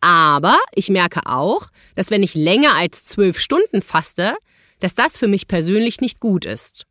Aber 0.00 0.58
ich 0.74 0.88
merke 0.88 1.26
auch, 1.26 1.68
dass 1.94 2.10
wenn 2.10 2.24
ich 2.24 2.34
länger 2.34 2.74
als 2.74 3.04
zwölf 3.04 3.38
Stunden 3.38 3.82
faste, 3.82 4.36
dass 4.80 4.94
das 4.94 5.16
für 5.16 5.28
mich 5.28 5.46
persönlich 5.46 6.00
nicht 6.00 6.18
gut 6.18 6.44
ist. 6.44 6.86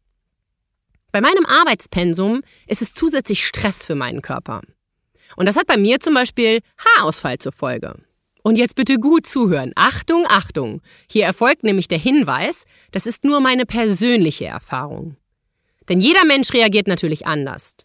Bei 1.12 1.20
meinem 1.20 1.46
Arbeitspensum 1.46 2.42
ist 2.68 2.82
es 2.82 2.94
zusätzlich 2.94 3.46
Stress 3.46 3.86
für 3.86 3.96
meinen 3.96 4.22
Körper. 4.22 4.62
Und 5.36 5.46
das 5.46 5.58
hat 5.58 5.68
bei 5.68 5.76
mir 5.76 6.00
zum 6.00 6.14
Beispiel 6.14 6.62
Haarausfall 6.78 7.38
zur 7.40 7.52
Folge. 7.52 7.96
Und 8.44 8.58
jetzt 8.58 8.76
bitte 8.76 8.98
gut 8.98 9.28
zuhören. 9.28 9.74
Achtung, 9.76 10.26
Achtung. 10.28 10.82
Hier 11.10 11.26
erfolgt 11.26 11.64
nämlich 11.64 11.88
der 11.88 12.00
Hinweis, 12.00 12.66
das 12.92 13.06
ist 13.06 13.24
nur 13.24 13.40
meine 13.40 13.66
persönliche 13.66 14.46
Erfahrung. 14.46 15.18
Denn 15.90 16.00
jeder 16.00 16.26
Mensch 16.26 16.54
reagiert 16.54 16.88
natürlich 16.88 17.28
anders. 17.28 17.76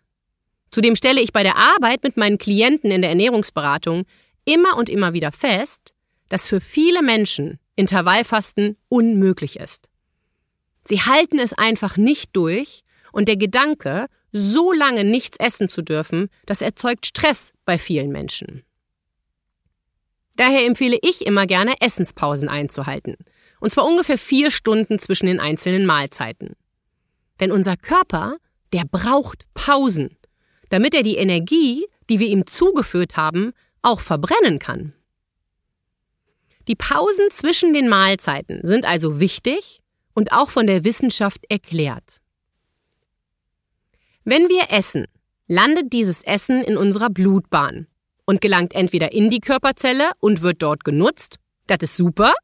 Zudem 0.76 0.94
stelle 0.94 1.22
ich 1.22 1.32
bei 1.32 1.42
der 1.42 1.56
Arbeit 1.56 2.02
mit 2.02 2.18
meinen 2.18 2.36
Klienten 2.36 2.90
in 2.90 3.00
der 3.00 3.08
Ernährungsberatung 3.08 4.04
immer 4.44 4.76
und 4.76 4.90
immer 4.90 5.14
wieder 5.14 5.32
fest, 5.32 5.94
dass 6.28 6.46
für 6.46 6.60
viele 6.60 7.00
Menschen 7.00 7.58
Intervallfasten 7.76 8.76
unmöglich 8.90 9.58
ist. 9.58 9.88
Sie 10.84 11.00
halten 11.00 11.38
es 11.38 11.54
einfach 11.54 11.96
nicht 11.96 12.36
durch 12.36 12.82
und 13.10 13.26
der 13.26 13.38
Gedanke, 13.38 14.08
so 14.32 14.70
lange 14.70 15.04
nichts 15.04 15.38
essen 15.38 15.70
zu 15.70 15.80
dürfen, 15.80 16.28
das 16.44 16.60
erzeugt 16.60 17.06
Stress 17.06 17.54
bei 17.64 17.78
vielen 17.78 18.10
Menschen. 18.10 18.62
Daher 20.34 20.66
empfehle 20.66 20.98
ich 21.00 21.24
immer 21.24 21.46
gerne, 21.46 21.80
Essenspausen 21.80 22.50
einzuhalten. 22.50 23.16
Und 23.60 23.72
zwar 23.72 23.86
ungefähr 23.86 24.18
vier 24.18 24.50
Stunden 24.50 24.98
zwischen 24.98 25.24
den 25.24 25.40
einzelnen 25.40 25.86
Mahlzeiten. 25.86 26.54
Denn 27.40 27.50
unser 27.50 27.78
Körper, 27.78 28.36
der 28.74 28.84
braucht 28.84 29.46
Pausen, 29.54 30.18
damit 30.68 30.94
er 30.94 31.02
die 31.02 31.16
Energie, 31.16 31.86
die 32.08 32.18
wir 32.20 32.28
ihm 32.28 32.46
zugeführt 32.46 33.16
haben, 33.16 33.52
auch 33.82 34.00
verbrennen 34.00 34.58
kann. 34.58 34.92
Die 36.68 36.74
Pausen 36.74 37.30
zwischen 37.30 37.72
den 37.72 37.88
Mahlzeiten 37.88 38.60
sind 38.64 38.84
also 38.84 39.20
wichtig 39.20 39.80
und 40.14 40.32
auch 40.32 40.50
von 40.50 40.66
der 40.66 40.84
Wissenschaft 40.84 41.44
erklärt. 41.48 42.20
Wenn 44.24 44.48
wir 44.48 44.70
essen, 44.70 45.06
landet 45.46 45.92
dieses 45.92 46.24
Essen 46.24 46.62
in 46.62 46.76
unserer 46.76 47.10
Blutbahn 47.10 47.86
und 48.24 48.40
gelangt 48.40 48.74
entweder 48.74 49.12
in 49.12 49.30
die 49.30 49.40
Körperzelle 49.40 50.10
und 50.18 50.42
wird 50.42 50.62
dort 50.62 50.84
genutzt. 50.84 51.36
Das 51.68 51.78
ist 51.82 51.96
super. 51.96 52.34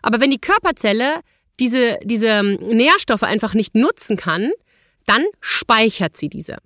Aber 0.00 0.20
wenn 0.20 0.30
die 0.30 0.40
Körperzelle 0.40 1.20
diese, 1.60 1.98
diese 2.02 2.42
Nährstoffe 2.42 3.24
einfach 3.24 3.52
nicht 3.52 3.74
nutzen 3.74 4.16
kann, 4.16 4.52
dann 5.06 5.24
speichert 5.40 6.16
sie 6.16 6.28
diese. 6.28 6.56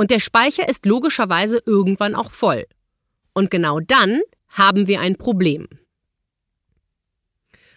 Und 0.00 0.10
der 0.10 0.18
Speicher 0.18 0.66
ist 0.66 0.86
logischerweise 0.86 1.62
irgendwann 1.66 2.14
auch 2.14 2.30
voll. 2.30 2.64
Und 3.34 3.50
genau 3.50 3.80
dann 3.80 4.22
haben 4.48 4.86
wir 4.86 4.98
ein 4.98 5.16
Problem. 5.16 5.68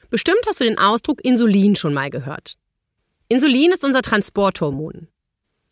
Bestimmt 0.09 0.39
hast 0.47 0.61
du 0.61 0.63
den 0.63 0.77
Ausdruck 0.77 1.19
Insulin 1.25 1.75
schon 1.75 1.93
mal 1.93 2.09
gehört. 2.09 2.53
Insulin 3.27 3.73
ist 3.73 3.83
unser 3.83 4.01
Transporthormon. 4.01 5.09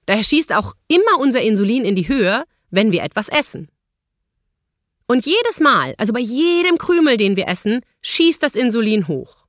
Daher 0.07 0.25
schießt 0.25 0.51
auch 0.51 0.75
immer 0.89 1.19
unser 1.21 1.41
Insulin 1.41 1.85
in 1.85 1.95
die 1.95 2.09
Höhe, 2.09 2.43
wenn 2.69 2.91
wir 2.91 3.03
etwas 3.03 3.29
essen. 3.29 3.69
Und 5.07 5.25
jedes 5.25 5.61
Mal, 5.61 5.95
also 5.97 6.11
bei 6.11 6.19
jedem 6.19 6.77
Krümel, 6.77 7.15
den 7.15 7.37
wir 7.37 7.47
essen, 7.47 7.79
schießt 8.01 8.43
das 8.43 8.55
Insulin 8.55 9.07
hoch. 9.07 9.45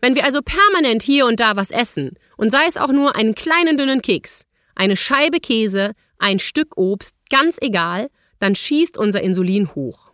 Wenn 0.00 0.14
wir 0.14 0.24
also 0.24 0.40
permanent 0.40 1.02
hier 1.02 1.26
und 1.26 1.40
da 1.40 1.56
was 1.56 1.70
essen, 1.70 2.18
und 2.38 2.48
sei 2.48 2.64
es 2.70 2.78
auch 2.78 2.90
nur 2.90 3.16
einen 3.16 3.34
kleinen 3.34 3.76
dünnen 3.76 4.00
Keks, 4.00 4.46
eine 4.74 4.96
Scheibe 4.96 5.40
Käse, 5.40 5.92
ein 6.18 6.38
Stück 6.38 6.76
Obst, 6.76 7.14
ganz 7.30 7.56
egal, 7.60 8.10
dann 8.40 8.54
schießt 8.54 8.98
unser 8.98 9.22
Insulin 9.22 9.74
hoch. 9.74 10.12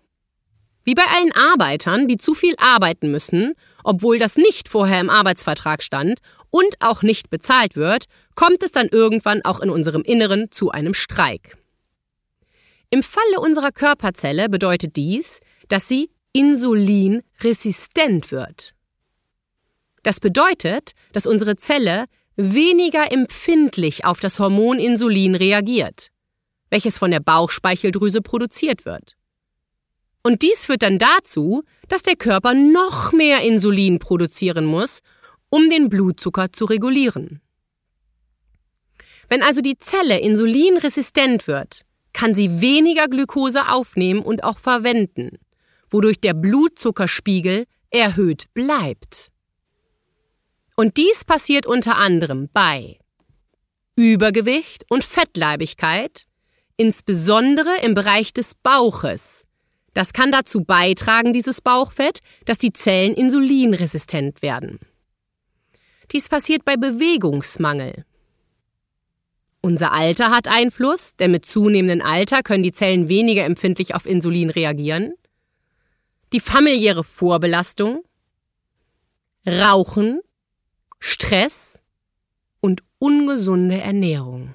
Wie 0.84 0.94
bei 0.94 1.04
allen 1.04 1.32
Arbeitern, 1.32 2.08
die 2.08 2.16
zu 2.16 2.34
viel 2.34 2.54
arbeiten 2.56 3.10
müssen, 3.10 3.54
obwohl 3.84 4.18
das 4.18 4.36
nicht 4.36 4.68
vorher 4.68 5.00
im 5.00 5.10
Arbeitsvertrag 5.10 5.82
stand 5.82 6.20
und 6.50 6.76
auch 6.80 7.02
nicht 7.02 7.30
bezahlt 7.30 7.76
wird, 7.76 8.06
kommt 8.34 8.62
es 8.62 8.72
dann 8.72 8.88
irgendwann 8.88 9.44
auch 9.44 9.60
in 9.60 9.70
unserem 9.70 10.02
Inneren 10.02 10.50
zu 10.50 10.70
einem 10.70 10.94
Streik. 10.94 11.58
Im 12.88 13.02
Falle 13.02 13.40
unserer 13.40 13.72
Körperzelle 13.72 14.48
bedeutet 14.48 14.96
dies, 14.96 15.40
dass 15.68 15.86
sie 15.86 16.10
insulinresistent 16.32 18.32
wird. 18.32 18.74
Das 20.02 20.18
bedeutet, 20.18 20.92
dass 21.12 21.26
unsere 21.26 21.56
Zelle 21.56 22.06
weniger 22.36 23.12
empfindlich 23.12 24.04
auf 24.04 24.20
das 24.20 24.38
Hormon 24.38 24.78
Insulin 24.78 25.34
reagiert, 25.34 26.08
welches 26.70 26.98
von 26.98 27.10
der 27.10 27.20
Bauchspeicheldrüse 27.20 28.22
produziert 28.22 28.84
wird. 28.84 29.16
Und 30.22 30.42
dies 30.42 30.66
führt 30.66 30.82
dann 30.82 30.98
dazu, 30.98 31.62
dass 31.88 32.02
der 32.02 32.16
Körper 32.16 32.54
noch 32.54 33.12
mehr 33.12 33.40
Insulin 33.42 33.98
produzieren 33.98 34.66
muss, 34.66 35.00
um 35.48 35.70
den 35.70 35.88
Blutzucker 35.88 36.52
zu 36.52 36.66
regulieren. 36.66 37.40
Wenn 39.28 39.42
also 39.42 39.60
die 39.60 39.78
Zelle 39.78 40.18
insulinresistent 40.18 41.46
wird, 41.46 41.82
kann 42.12 42.34
sie 42.34 42.60
weniger 42.60 43.08
Glukose 43.08 43.68
aufnehmen 43.68 44.22
und 44.22 44.44
auch 44.44 44.58
verwenden, 44.58 45.38
wodurch 45.88 46.20
der 46.20 46.34
Blutzuckerspiegel 46.34 47.66
erhöht 47.90 48.52
bleibt. 48.54 49.30
Und 50.80 50.96
dies 50.96 51.26
passiert 51.26 51.66
unter 51.66 51.98
anderem 51.98 52.48
bei 52.54 52.96
Übergewicht 53.96 54.86
und 54.88 55.04
Fettleibigkeit, 55.04 56.24
insbesondere 56.78 57.68
im 57.82 57.92
Bereich 57.92 58.32
des 58.32 58.54
Bauches. 58.54 59.46
Das 59.92 60.14
kann 60.14 60.32
dazu 60.32 60.64
beitragen, 60.64 61.34
dieses 61.34 61.60
Bauchfett, 61.60 62.20
dass 62.46 62.56
die 62.56 62.72
Zellen 62.72 63.12
insulinresistent 63.12 64.40
werden. 64.40 64.78
Dies 66.12 66.30
passiert 66.30 66.64
bei 66.64 66.78
Bewegungsmangel, 66.78 68.06
unser 69.60 69.92
Alter 69.92 70.30
hat 70.30 70.48
Einfluss, 70.48 71.14
denn 71.16 71.32
mit 71.32 71.44
zunehmendem 71.44 72.00
Alter 72.06 72.42
können 72.42 72.62
die 72.62 72.72
Zellen 72.72 73.10
weniger 73.10 73.44
empfindlich 73.44 73.94
auf 73.94 74.06
Insulin 74.06 74.48
reagieren. 74.48 75.12
Die 76.32 76.40
familiäre 76.40 77.04
Vorbelastung, 77.04 78.02
Rauchen, 79.46 80.22
Stress 81.00 81.80
und 82.60 82.82
ungesunde 82.98 83.78
Ernährung. 83.78 84.54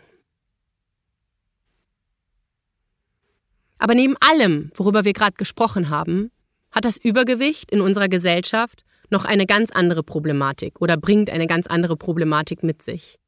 Aber 3.78 3.96
neben 3.96 4.16
allem, 4.20 4.72
worüber 4.76 5.04
wir 5.04 5.14
gerade 5.14 5.36
gesprochen 5.36 5.90
haben, 5.90 6.32
hat 6.72 6.86
das 6.86 6.98
Übergewicht 6.98 7.72
in 7.72 7.82
unserer 7.82 8.08
Gesellschaft 8.08 8.86
noch 9.10 9.26
eine 9.26 9.46
ganz 9.46 9.72
andere 9.72 10.04
Problematik 10.04 10.82
oder 10.82 10.98
bringt 10.98 11.30
eine 11.30 11.48
ganz 11.48 11.68
andere 11.68 11.98
Problematik 11.98 12.64
mit 12.64 12.82
sich. 12.82 13.20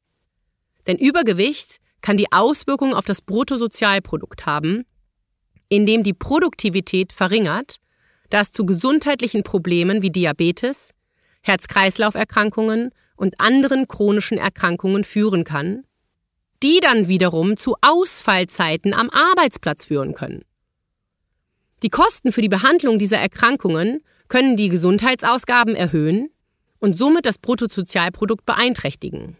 Denn 0.86 0.96
Übergewicht 0.96 1.78
kann 2.00 2.16
die 2.16 2.32
Auswirkungen 2.32 2.94
auf 2.94 3.04
das 3.04 3.22
Bruttosozialprodukt 3.22 4.46
haben, 4.46 4.84
indem 5.68 6.02
die 6.02 6.14
Produktivität 6.14 7.12
verringert, 7.12 7.76
da 8.30 8.40
es 8.40 8.52
zu 8.52 8.64
gesundheitlichen 8.64 9.42
Problemen 9.42 10.02
wie 10.02 10.10
Diabetes, 10.10 10.94
Herz-Kreislauf-Erkrankungen 11.42 12.90
und 13.18 13.40
anderen 13.40 13.88
chronischen 13.88 14.38
Erkrankungen 14.38 15.04
führen 15.04 15.44
kann, 15.44 15.84
die 16.62 16.80
dann 16.80 17.08
wiederum 17.08 17.56
zu 17.56 17.76
Ausfallzeiten 17.80 18.94
am 18.94 19.10
Arbeitsplatz 19.10 19.84
führen 19.84 20.14
können. 20.14 20.42
Die 21.82 21.90
Kosten 21.90 22.32
für 22.32 22.42
die 22.42 22.48
Behandlung 22.48 22.98
dieser 22.98 23.18
Erkrankungen 23.18 24.02
können 24.28 24.56
die 24.56 24.68
Gesundheitsausgaben 24.68 25.74
erhöhen 25.76 26.30
und 26.80 26.96
somit 26.96 27.26
das 27.26 27.38
Bruttosozialprodukt 27.38 28.44
beeinträchtigen. 28.44 29.36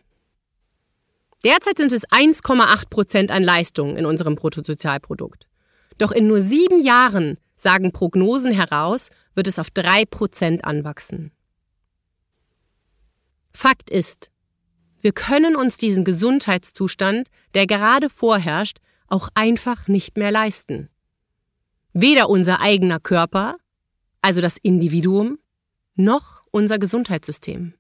Derzeit 1.45 1.79
sind 1.79 1.93
es 1.93 2.07
1,8 2.09 2.89
Prozent 2.91 3.31
an 3.31 3.45
Leistungen 3.45 3.97
in 3.97 4.07
unserem 4.07 4.35
Bruttosozialprodukt. 4.35 5.47
Doch 5.99 6.11
in 6.13 6.27
nur 6.27 6.41
sieben 6.41 6.83
Jahren, 6.83 7.39
sagen 7.57 7.93
Prognosen 7.93 8.53
heraus, 8.53 9.11
wird 9.35 9.47
es 9.47 9.59
auf 9.59 9.71
drei 9.71 10.05
Prozent 10.05 10.65
anwachsen. 10.65 11.33
Fakt 13.53 13.91
ist, 13.91 14.31
wir 15.01 15.13
können 15.13 15.57
uns 15.57 15.77
diesen 15.77 16.05
Gesundheitszustand, 16.05 17.29
der 17.55 17.67
gerade 17.67 18.11
vorherrscht, 18.11 18.79
auch 19.07 19.29
einfach 19.35 19.89
nicht 19.89 20.17
mehr 20.17 20.31
leisten. 20.31 20.91
Weder 21.93 22.29
unser 22.29 22.61
eigener 22.61 23.01
Körper, 23.01 23.57
also 24.21 24.41
das 24.41 24.57
Individuum, 24.59 25.39
noch 25.95 26.43
unser 26.51 26.79
Gesundheitssystem. 26.79 27.75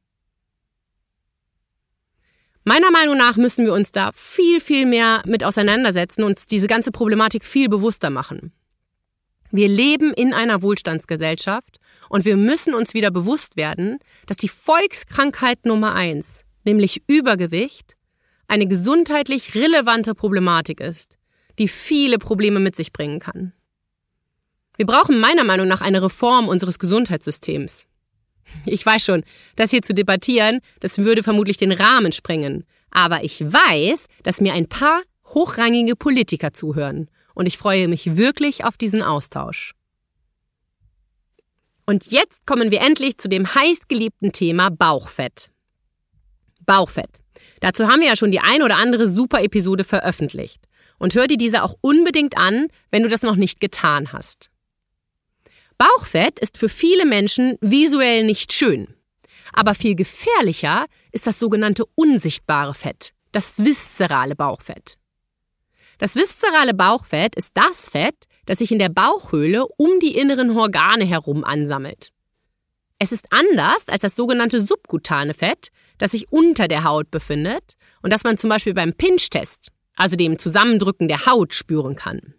Meiner 2.64 2.90
Meinung 2.90 3.16
nach 3.16 3.36
müssen 3.36 3.64
wir 3.64 3.72
uns 3.72 3.92
da 3.92 4.10
viel, 4.14 4.60
viel 4.60 4.84
mehr 4.86 5.22
mit 5.26 5.42
auseinandersetzen 5.42 6.22
und 6.22 6.50
diese 6.50 6.66
ganze 6.66 6.90
Problematik 6.90 7.44
viel 7.44 7.68
bewusster 7.68 8.10
machen. 8.10 8.52
Wir 9.50 9.68
leben 9.68 10.12
in 10.12 10.34
einer 10.34 10.62
Wohlstandsgesellschaft 10.62 11.78
und 12.08 12.24
wir 12.24 12.36
müssen 12.36 12.74
uns 12.74 12.94
wieder 12.94 13.10
bewusst 13.10 13.56
werden, 13.56 13.98
dass 14.26 14.36
die 14.36 14.48
Volkskrankheit 14.48 15.64
Nummer 15.64 15.94
eins, 15.94 16.44
nämlich 16.64 17.02
Übergewicht, 17.06 17.96
eine 18.46 18.66
gesundheitlich 18.66 19.54
relevante 19.54 20.14
Problematik 20.14 20.80
ist, 20.80 21.16
die 21.58 21.68
viele 21.68 22.18
Probleme 22.18 22.60
mit 22.60 22.76
sich 22.76 22.92
bringen 22.92 23.20
kann. 23.20 23.52
Wir 24.76 24.86
brauchen 24.86 25.18
meiner 25.18 25.44
Meinung 25.44 25.66
nach 25.66 25.80
eine 25.80 26.02
Reform 26.02 26.48
unseres 26.48 26.78
Gesundheitssystems. 26.78 27.86
Ich 28.64 28.84
weiß 28.84 29.04
schon, 29.04 29.24
das 29.56 29.70
hier 29.70 29.82
zu 29.82 29.92
debattieren, 29.92 30.60
das 30.80 30.98
würde 30.98 31.22
vermutlich 31.22 31.56
den 31.56 31.72
Rahmen 31.72 32.12
sprengen. 32.12 32.64
Aber 32.90 33.24
ich 33.24 33.40
weiß, 33.40 34.06
dass 34.22 34.40
mir 34.40 34.54
ein 34.54 34.68
paar 34.68 35.02
hochrangige 35.26 35.96
Politiker 35.96 36.54
zuhören. 36.54 37.10
Und 37.38 37.46
ich 37.46 37.56
freue 37.56 37.86
mich 37.86 38.16
wirklich 38.16 38.64
auf 38.64 38.76
diesen 38.76 39.00
Austausch. 39.00 39.76
Und 41.86 42.10
jetzt 42.10 42.44
kommen 42.46 42.72
wir 42.72 42.80
endlich 42.80 43.18
zu 43.18 43.28
dem 43.28 43.54
heißgeliebten 43.54 44.32
Thema 44.32 44.70
Bauchfett. 44.70 45.48
Bauchfett. 46.66 47.20
Dazu 47.60 47.86
haben 47.86 48.00
wir 48.00 48.08
ja 48.08 48.16
schon 48.16 48.32
die 48.32 48.40
ein 48.40 48.60
oder 48.60 48.76
andere 48.76 49.08
super 49.08 49.40
Episode 49.40 49.84
veröffentlicht. 49.84 50.64
Und 50.98 51.14
hör 51.14 51.28
dir 51.28 51.38
diese 51.38 51.62
auch 51.62 51.76
unbedingt 51.80 52.36
an, 52.36 52.66
wenn 52.90 53.04
du 53.04 53.08
das 53.08 53.22
noch 53.22 53.36
nicht 53.36 53.60
getan 53.60 54.12
hast. 54.12 54.50
Bauchfett 55.78 56.40
ist 56.40 56.58
für 56.58 56.68
viele 56.68 57.06
Menschen 57.06 57.56
visuell 57.60 58.26
nicht 58.26 58.52
schön. 58.52 58.96
Aber 59.52 59.76
viel 59.76 59.94
gefährlicher 59.94 60.86
ist 61.12 61.28
das 61.28 61.38
sogenannte 61.38 61.84
unsichtbare 61.94 62.74
Fett, 62.74 63.12
das 63.30 63.64
viszerale 63.64 64.34
Bauchfett. 64.34 64.98
Das 65.98 66.14
viszerale 66.14 66.74
Bauchfett 66.74 67.34
ist 67.34 67.52
das 67.54 67.88
Fett, 67.88 68.24
das 68.46 68.58
sich 68.58 68.72
in 68.72 68.78
der 68.78 68.88
Bauchhöhle 68.88 69.66
um 69.76 70.00
die 70.00 70.16
inneren 70.16 70.56
Organe 70.56 71.04
herum 71.04 71.44
ansammelt. 71.44 72.10
Es 73.00 73.12
ist 73.12 73.26
anders 73.30 73.88
als 73.88 74.02
das 74.02 74.16
sogenannte 74.16 74.60
subkutane 74.60 75.34
Fett, 75.34 75.68
das 75.98 76.12
sich 76.12 76.32
unter 76.32 76.66
der 76.66 76.84
Haut 76.84 77.10
befindet 77.10 77.76
und 78.02 78.12
das 78.12 78.24
man 78.24 78.38
zum 78.38 78.50
Beispiel 78.50 78.74
beim 78.74 78.92
Pinch-Test, 78.92 79.68
also 79.96 80.16
dem 80.16 80.38
Zusammendrücken 80.38 81.08
der 81.08 81.26
Haut, 81.26 81.54
spüren 81.54 81.94
kann. 81.94 82.34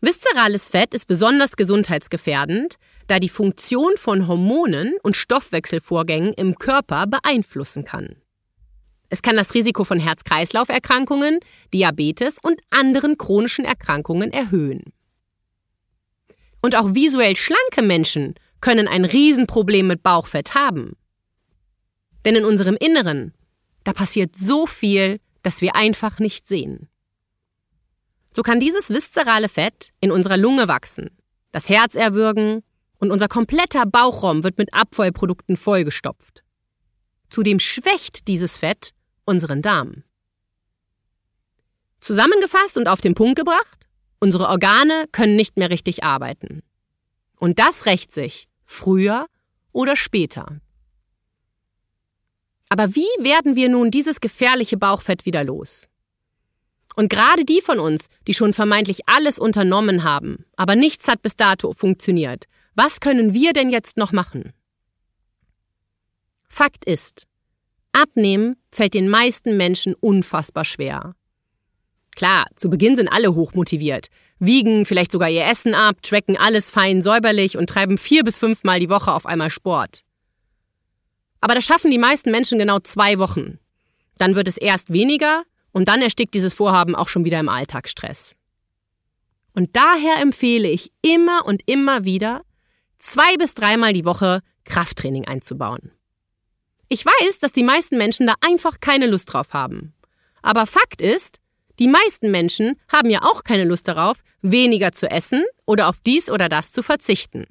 Viszerales 0.00 0.68
Fett 0.68 0.92
ist 0.92 1.06
besonders 1.06 1.56
gesundheitsgefährdend, 1.56 2.76
da 3.06 3.18
die 3.18 3.30
Funktion 3.30 3.92
von 3.96 4.28
Hormonen 4.28 4.94
und 5.02 5.16
Stoffwechselvorgängen 5.16 6.34
im 6.34 6.56
Körper 6.56 7.06
beeinflussen 7.06 7.86
kann. 7.86 8.16
Es 9.14 9.22
kann 9.22 9.36
das 9.36 9.54
Risiko 9.54 9.84
von 9.84 10.00
Herz-Kreislauf-Erkrankungen, 10.00 11.38
Diabetes 11.72 12.38
und 12.42 12.60
anderen 12.70 13.16
chronischen 13.16 13.64
Erkrankungen 13.64 14.32
erhöhen. 14.32 14.92
Und 16.60 16.74
auch 16.74 16.96
visuell 16.96 17.36
schlanke 17.36 17.82
Menschen 17.82 18.34
können 18.60 18.88
ein 18.88 19.04
Riesenproblem 19.04 19.86
mit 19.86 20.02
Bauchfett 20.02 20.56
haben. 20.56 20.96
Denn 22.24 22.34
in 22.34 22.44
unserem 22.44 22.74
Inneren, 22.74 23.32
da 23.84 23.92
passiert 23.92 24.34
so 24.34 24.66
viel, 24.66 25.20
dass 25.44 25.60
wir 25.60 25.76
einfach 25.76 26.18
nicht 26.18 26.48
sehen. 26.48 26.88
So 28.32 28.42
kann 28.42 28.58
dieses 28.58 28.90
viszerale 28.90 29.48
Fett 29.48 29.92
in 30.00 30.10
unserer 30.10 30.38
Lunge 30.38 30.66
wachsen, 30.66 31.16
das 31.52 31.68
Herz 31.68 31.94
erwürgen 31.94 32.64
und 32.98 33.12
unser 33.12 33.28
kompletter 33.28 33.86
Bauchraum 33.86 34.42
wird 34.42 34.58
mit 34.58 34.74
Abfallprodukten 34.74 35.56
vollgestopft. 35.56 36.42
Zudem 37.30 37.60
schwächt 37.60 38.26
dieses 38.26 38.56
Fett 38.56 38.92
unseren 39.24 39.62
Darm. 39.62 40.04
Zusammengefasst 42.00 42.76
und 42.76 42.88
auf 42.88 43.00
den 43.00 43.14
Punkt 43.14 43.36
gebracht, 43.36 43.88
unsere 44.20 44.48
Organe 44.48 45.06
können 45.12 45.36
nicht 45.36 45.56
mehr 45.56 45.70
richtig 45.70 46.04
arbeiten. 46.04 46.62
Und 47.36 47.58
das 47.58 47.86
rächt 47.86 48.12
sich, 48.12 48.48
früher 48.64 49.26
oder 49.72 49.96
später. 49.96 50.60
Aber 52.68 52.94
wie 52.94 53.08
werden 53.20 53.56
wir 53.56 53.68
nun 53.68 53.90
dieses 53.90 54.20
gefährliche 54.20 54.76
Bauchfett 54.76 55.26
wieder 55.26 55.44
los? 55.44 55.88
Und 56.96 57.08
gerade 57.08 57.44
die 57.44 57.60
von 57.60 57.78
uns, 57.78 58.06
die 58.26 58.34
schon 58.34 58.52
vermeintlich 58.52 59.08
alles 59.08 59.38
unternommen 59.38 60.04
haben, 60.04 60.44
aber 60.56 60.76
nichts 60.76 61.08
hat 61.08 61.22
bis 61.22 61.36
dato 61.36 61.72
funktioniert, 61.72 62.44
was 62.74 63.00
können 63.00 63.34
wir 63.34 63.52
denn 63.52 63.70
jetzt 63.70 63.96
noch 63.96 64.12
machen? 64.12 64.52
Fakt 66.48 66.84
ist, 66.84 67.26
abnehmen 67.94 68.56
fällt 68.70 68.94
den 68.94 69.08
meisten 69.08 69.56
Menschen 69.56 69.94
unfassbar 69.94 70.64
schwer. 70.64 71.14
Klar, 72.14 72.46
zu 72.54 72.70
Beginn 72.70 72.96
sind 72.96 73.08
alle 73.08 73.34
hochmotiviert, 73.34 74.08
wiegen 74.38 74.86
vielleicht 74.86 75.10
sogar 75.10 75.30
ihr 75.30 75.46
Essen 75.46 75.74
ab, 75.74 75.96
tracken 76.02 76.36
alles 76.36 76.70
fein 76.70 77.02
säuberlich 77.02 77.56
und 77.56 77.68
treiben 77.68 77.98
vier 77.98 78.22
bis 78.22 78.38
fünfmal 78.38 78.78
die 78.78 78.90
Woche 78.90 79.12
auf 79.12 79.26
einmal 79.26 79.50
Sport. 79.50 80.04
Aber 81.40 81.54
das 81.54 81.64
schaffen 81.64 81.90
die 81.90 81.98
meisten 81.98 82.30
Menschen 82.30 82.58
genau 82.58 82.78
zwei 82.78 83.18
Wochen. 83.18 83.58
Dann 84.16 84.36
wird 84.36 84.48
es 84.48 84.56
erst 84.56 84.92
weniger 84.92 85.42
und 85.72 85.88
dann 85.88 86.02
erstickt 86.02 86.34
dieses 86.34 86.54
Vorhaben 86.54 86.94
auch 86.94 87.08
schon 87.08 87.24
wieder 87.24 87.40
im 87.40 87.48
Alltagsstress. 87.48 88.36
Und 89.54 89.76
daher 89.76 90.20
empfehle 90.20 90.68
ich 90.68 90.92
immer 91.02 91.44
und 91.46 91.62
immer 91.66 92.04
wieder, 92.04 92.42
zwei 92.98 93.36
bis 93.36 93.54
dreimal 93.54 93.92
die 93.92 94.04
Woche 94.04 94.40
Krafttraining 94.64 95.26
einzubauen. 95.26 95.92
Ich 96.88 97.04
weiß, 97.04 97.38
dass 97.38 97.52
die 97.52 97.62
meisten 97.62 97.96
Menschen 97.96 98.26
da 98.26 98.34
einfach 98.40 98.80
keine 98.80 99.06
Lust 99.06 99.32
drauf 99.32 99.52
haben. 99.52 99.94
Aber 100.42 100.66
Fakt 100.66 101.00
ist, 101.00 101.40
die 101.78 101.88
meisten 101.88 102.30
Menschen 102.30 102.78
haben 102.88 103.10
ja 103.10 103.22
auch 103.22 103.42
keine 103.42 103.64
Lust 103.64 103.88
darauf, 103.88 104.18
weniger 104.42 104.92
zu 104.92 105.10
essen 105.10 105.44
oder 105.66 105.88
auf 105.88 105.96
dies 106.06 106.30
oder 106.30 106.48
das 106.48 106.70
zu 106.70 106.82
verzichten. 106.82 107.46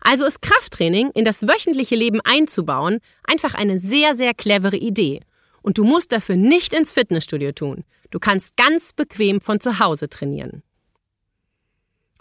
Also 0.00 0.24
ist 0.24 0.42
Krafttraining 0.42 1.10
in 1.14 1.24
das 1.24 1.42
wöchentliche 1.42 1.96
Leben 1.96 2.20
einzubauen 2.22 3.00
einfach 3.24 3.54
eine 3.54 3.78
sehr, 3.78 4.14
sehr 4.14 4.34
clevere 4.34 4.76
Idee 4.76 5.20
und 5.62 5.78
du 5.78 5.84
musst 5.84 6.12
dafür 6.12 6.36
nicht 6.36 6.74
ins 6.74 6.92
Fitnessstudio 6.92 7.52
tun. 7.52 7.84
Du 8.10 8.20
kannst 8.20 8.56
ganz 8.56 8.92
bequem 8.92 9.40
von 9.40 9.58
zu 9.58 9.80
Hause 9.80 10.08
trainieren. 10.08 10.62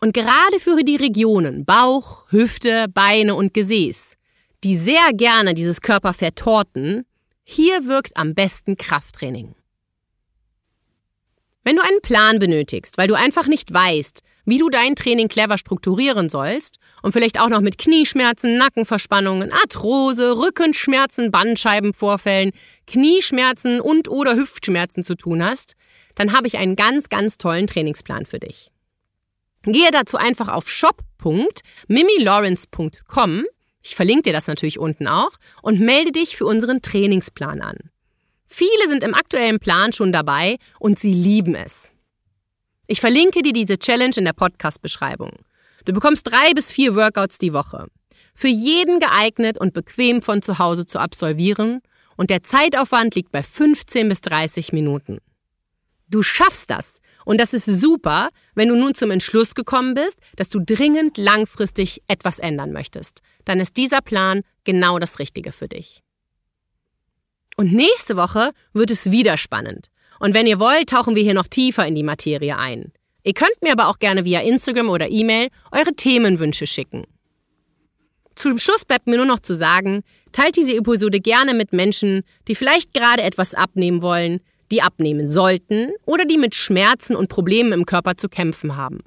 Und 0.01 0.13
gerade 0.13 0.59
für 0.59 0.83
die 0.83 0.95
Regionen 0.95 1.63
Bauch, 1.63 2.25
Hüfte, 2.31 2.87
Beine 2.89 3.35
und 3.35 3.53
Gesäß, 3.53 4.15
die 4.65 4.75
sehr 4.75 5.13
gerne 5.13 5.53
dieses 5.53 5.79
Körperfett 5.81 6.37
torten, 6.37 7.05
hier 7.43 7.85
wirkt 7.85 8.17
am 8.17 8.33
besten 8.33 8.75
Krafttraining. 8.75 9.53
Wenn 11.63 11.75
du 11.75 11.83
einen 11.83 12.01
Plan 12.01 12.39
benötigst, 12.39 12.97
weil 12.97 13.07
du 13.07 13.13
einfach 13.13 13.45
nicht 13.47 13.71
weißt, 13.71 14.23
wie 14.45 14.57
du 14.57 14.69
dein 14.69 14.95
Training 14.95 15.27
clever 15.27 15.59
strukturieren 15.59 16.29
sollst 16.29 16.77
und 17.03 17.11
vielleicht 17.11 17.39
auch 17.39 17.49
noch 17.49 17.61
mit 17.61 17.77
Knieschmerzen, 17.77 18.57
Nackenverspannungen, 18.57 19.51
Arthrose, 19.51 20.35
Rückenschmerzen, 20.37 21.29
Bandscheibenvorfällen, 21.31 22.51
Knieschmerzen 22.87 23.79
und 23.81 24.07
oder 24.07 24.35
Hüftschmerzen 24.35 25.03
zu 25.03 25.13
tun 25.15 25.43
hast, 25.43 25.75
dann 26.15 26.33
habe 26.33 26.47
ich 26.47 26.57
einen 26.57 26.75
ganz, 26.75 27.09
ganz 27.09 27.37
tollen 27.37 27.67
Trainingsplan 27.67 28.25
für 28.25 28.39
dich. 28.39 28.71
Gehe 29.63 29.91
dazu 29.91 30.17
einfach 30.17 30.47
auf 30.47 30.67
shop.mimilawrence.com, 30.69 33.45
ich 33.85 33.95
verlinke 33.95 34.23
dir 34.23 34.33
das 34.33 34.47
natürlich 34.47 34.79
unten 34.79 35.07
auch, 35.07 35.33
und 35.61 35.79
melde 35.79 36.11
dich 36.11 36.35
für 36.35 36.47
unseren 36.47 36.81
Trainingsplan 36.81 37.61
an. 37.61 37.77
Viele 38.47 38.87
sind 38.87 39.03
im 39.03 39.13
aktuellen 39.13 39.59
Plan 39.59 39.93
schon 39.93 40.11
dabei 40.11 40.57
und 40.79 40.97
sie 40.97 41.13
lieben 41.13 41.53
es. 41.53 41.91
Ich 42.87 42.99
verlinke 42.99 43.43
dir 43.43 43.53
diese 43.53 43.77
Challenge 43.77 44.15
in 44.17 44.25
der 44.25 44.33
Podcast-Beschreibung. 44.33 45.33
Du 45.85 45.93
bekommst 45.93 46.25
drei 46.25 46.51
bis 46.55 46.71
vier 46.71 46.95
Workouts 46.95 47.37
die 47.37 47.53
Woche. 47.53 47.85
Für 48.33 48.47
jeden 48.47 48.99
geeignet 48.99 49.59
und 49.59 49.75
bequem 49.75 50.23
von 50.23 50.41
zu 50.41 50.57
Hause 50.57 50.87
zu 50.87 50.97
absolvieren 50.97 51.81
und 52.17 52.31
der 52.31 52.41
Zeitaufwand 52.41 53.13
liegt 53.13 53.31
bei 53.31 53.43
15 53.43 54.09
bis 54.09 54.21
30 54.21 54.73
Minuten. 54.73 55.19
Du 56.07 56.23
schaffst 56.23 56.71
das 56.71 57.01
und 57.23 57.39
das 57.39 57.53
ist 57.53 57.65
super, 57.65 58.29
wenn 58.53 58.69
du 58.69 58.75
nun 58.75 58.95
zum 58.95 59.11
Entschluss 59.11 59.55
gekommen 59.55 59.95
bist, 59.95 60.19
dass 60.37 60.49
du 60.49 60.59
dringend 60.59 61.17
langfristig 61.17 62.01
etwas 62.07 62.39
ändern 62.39 62.71
möchtest. 62.71 63.21
Dann 63.45 63.59
ist 63.59 63.77
dieser 63.77 64.01
Plan 64.01 64.41
genau 64.63 64.99
das 64.99 65.19
Richtige 65.19 65.51
für 65.51 65.67
dich. 65.67 66.01
Und 67.57 67.73
nächste 67.73 68.17
Woche 68.17 68.51
wird 68.73 68.91
es 68.91 69.11
wieder 69.11 69.37
spannend. 69.37 69.89
Und 70.19 70.33
wenn 70.33 70.47
ihr 70.47 70.59
wollt, 70.59 70.89
tauchen 70.89 71.15
wir 71.15 71.23
hier 71.23 71.33
noch 71.33 71.47
tiefer 71.47 71.85
in 71.87 71.95
die 71.95 72.03
Materie 72.03 72.57
ein. 72.57 72.91
Ihr 73.23 73.33
könnt 73.33 73.61
mir 73.61 73.71
aber 73.71 73.87
auch 73.87 73.99
gerne 73.99 74.25
via 74.25 74.41
Instagram 74.41 74.89
oder 74.89 75.09
E-Mail 75.09 75.49
eure 75.71 75.93
Themenwünsche 75.95 76.67
schicken. 76.67 77.05
Zum 78.35 78.59
Schluss 78.59 78.85
bleibt 78.85 79.07
mir 79.07 79.17
nur 79.17 79.25
noch 79.25 79.39
zu 79.39 79.53
sagen, 79.53 80.03
teilt 80.31 80.57
diese 80.57 80.75
Episode 80.75 81.21
gerne 81.21 81.53
mit 81.53 81.71
Menschen, 81.71 82.23
die 82.47 82.55
vielleicht 82.55 82.93
gerade 82.93 83.23
etwas 83.23 83.55
abnehmen 83.55 84.01
wollen, 84.01 84.41
die 84.71 84.81
abnehmen 84.81 85.29
sollten 85.29 85.91
oder 86.05 86.25
die 86.25 86.37
mit 86.37 86.53
Schmerzen 86.53 87.15
und 87.15 87.29
Problemen 87.29 87.71
im 87.71 87.85
Körper 87.85 88.17
zu 88.17 88.27
kämpfen 88.27 88.75
haben. 88.75 88.99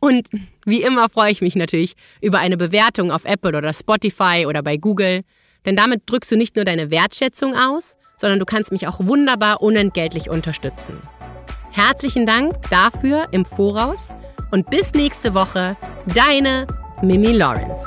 Und 0.00 0.28
wie 0.64 0.82
immer 0.82 1.08
freue 1.08 1.32
ich 1.32 1.40
mich 1.40 1.56
natürlich 1.56 1.94
über 2.20 2.38
eine 2.38 2.56
Bewertung 2.56 3.10
auf 3.10 3.24
Apple 3.24 3.56
oder 3.56 3.72
Spotify 3.72 4.44
oder 4.46 4.62
bei 4.62 4.76
Google, 4.76 5.22
denn 5.66 5.76
damit 5.76 6.02
drückst 6.06 6.30
du 6.30 6.36
nicht 6.36 6.56
nur 6.56 6.64
deine 6.64 6.90
Wertschätzung 6.90 7.54
aus, 7.54 7.96
sondern 8.16 8.38
du 8.38 8.44
kannst 8.44 8.72
mich 8.72 8.86
auch 8.86 9.00
wunderbar 9.00 9.60
unentgeltlich 9.60 10.30
unterstützen. 10.30 11.00
Herzlichen 11.72 12.26
Dank 12.26 12.54
dafür 12.70 13.28
im 13.32 13.44
Voraus 13.44 14.08
und 14.50 14.70
bis 14.70 14.92
nächste 14.94 15.34
Woche, 15.34 15.76
deine 16.06 16.66
Mimi 17.02 17.32
Lawrence. 17.32 17.84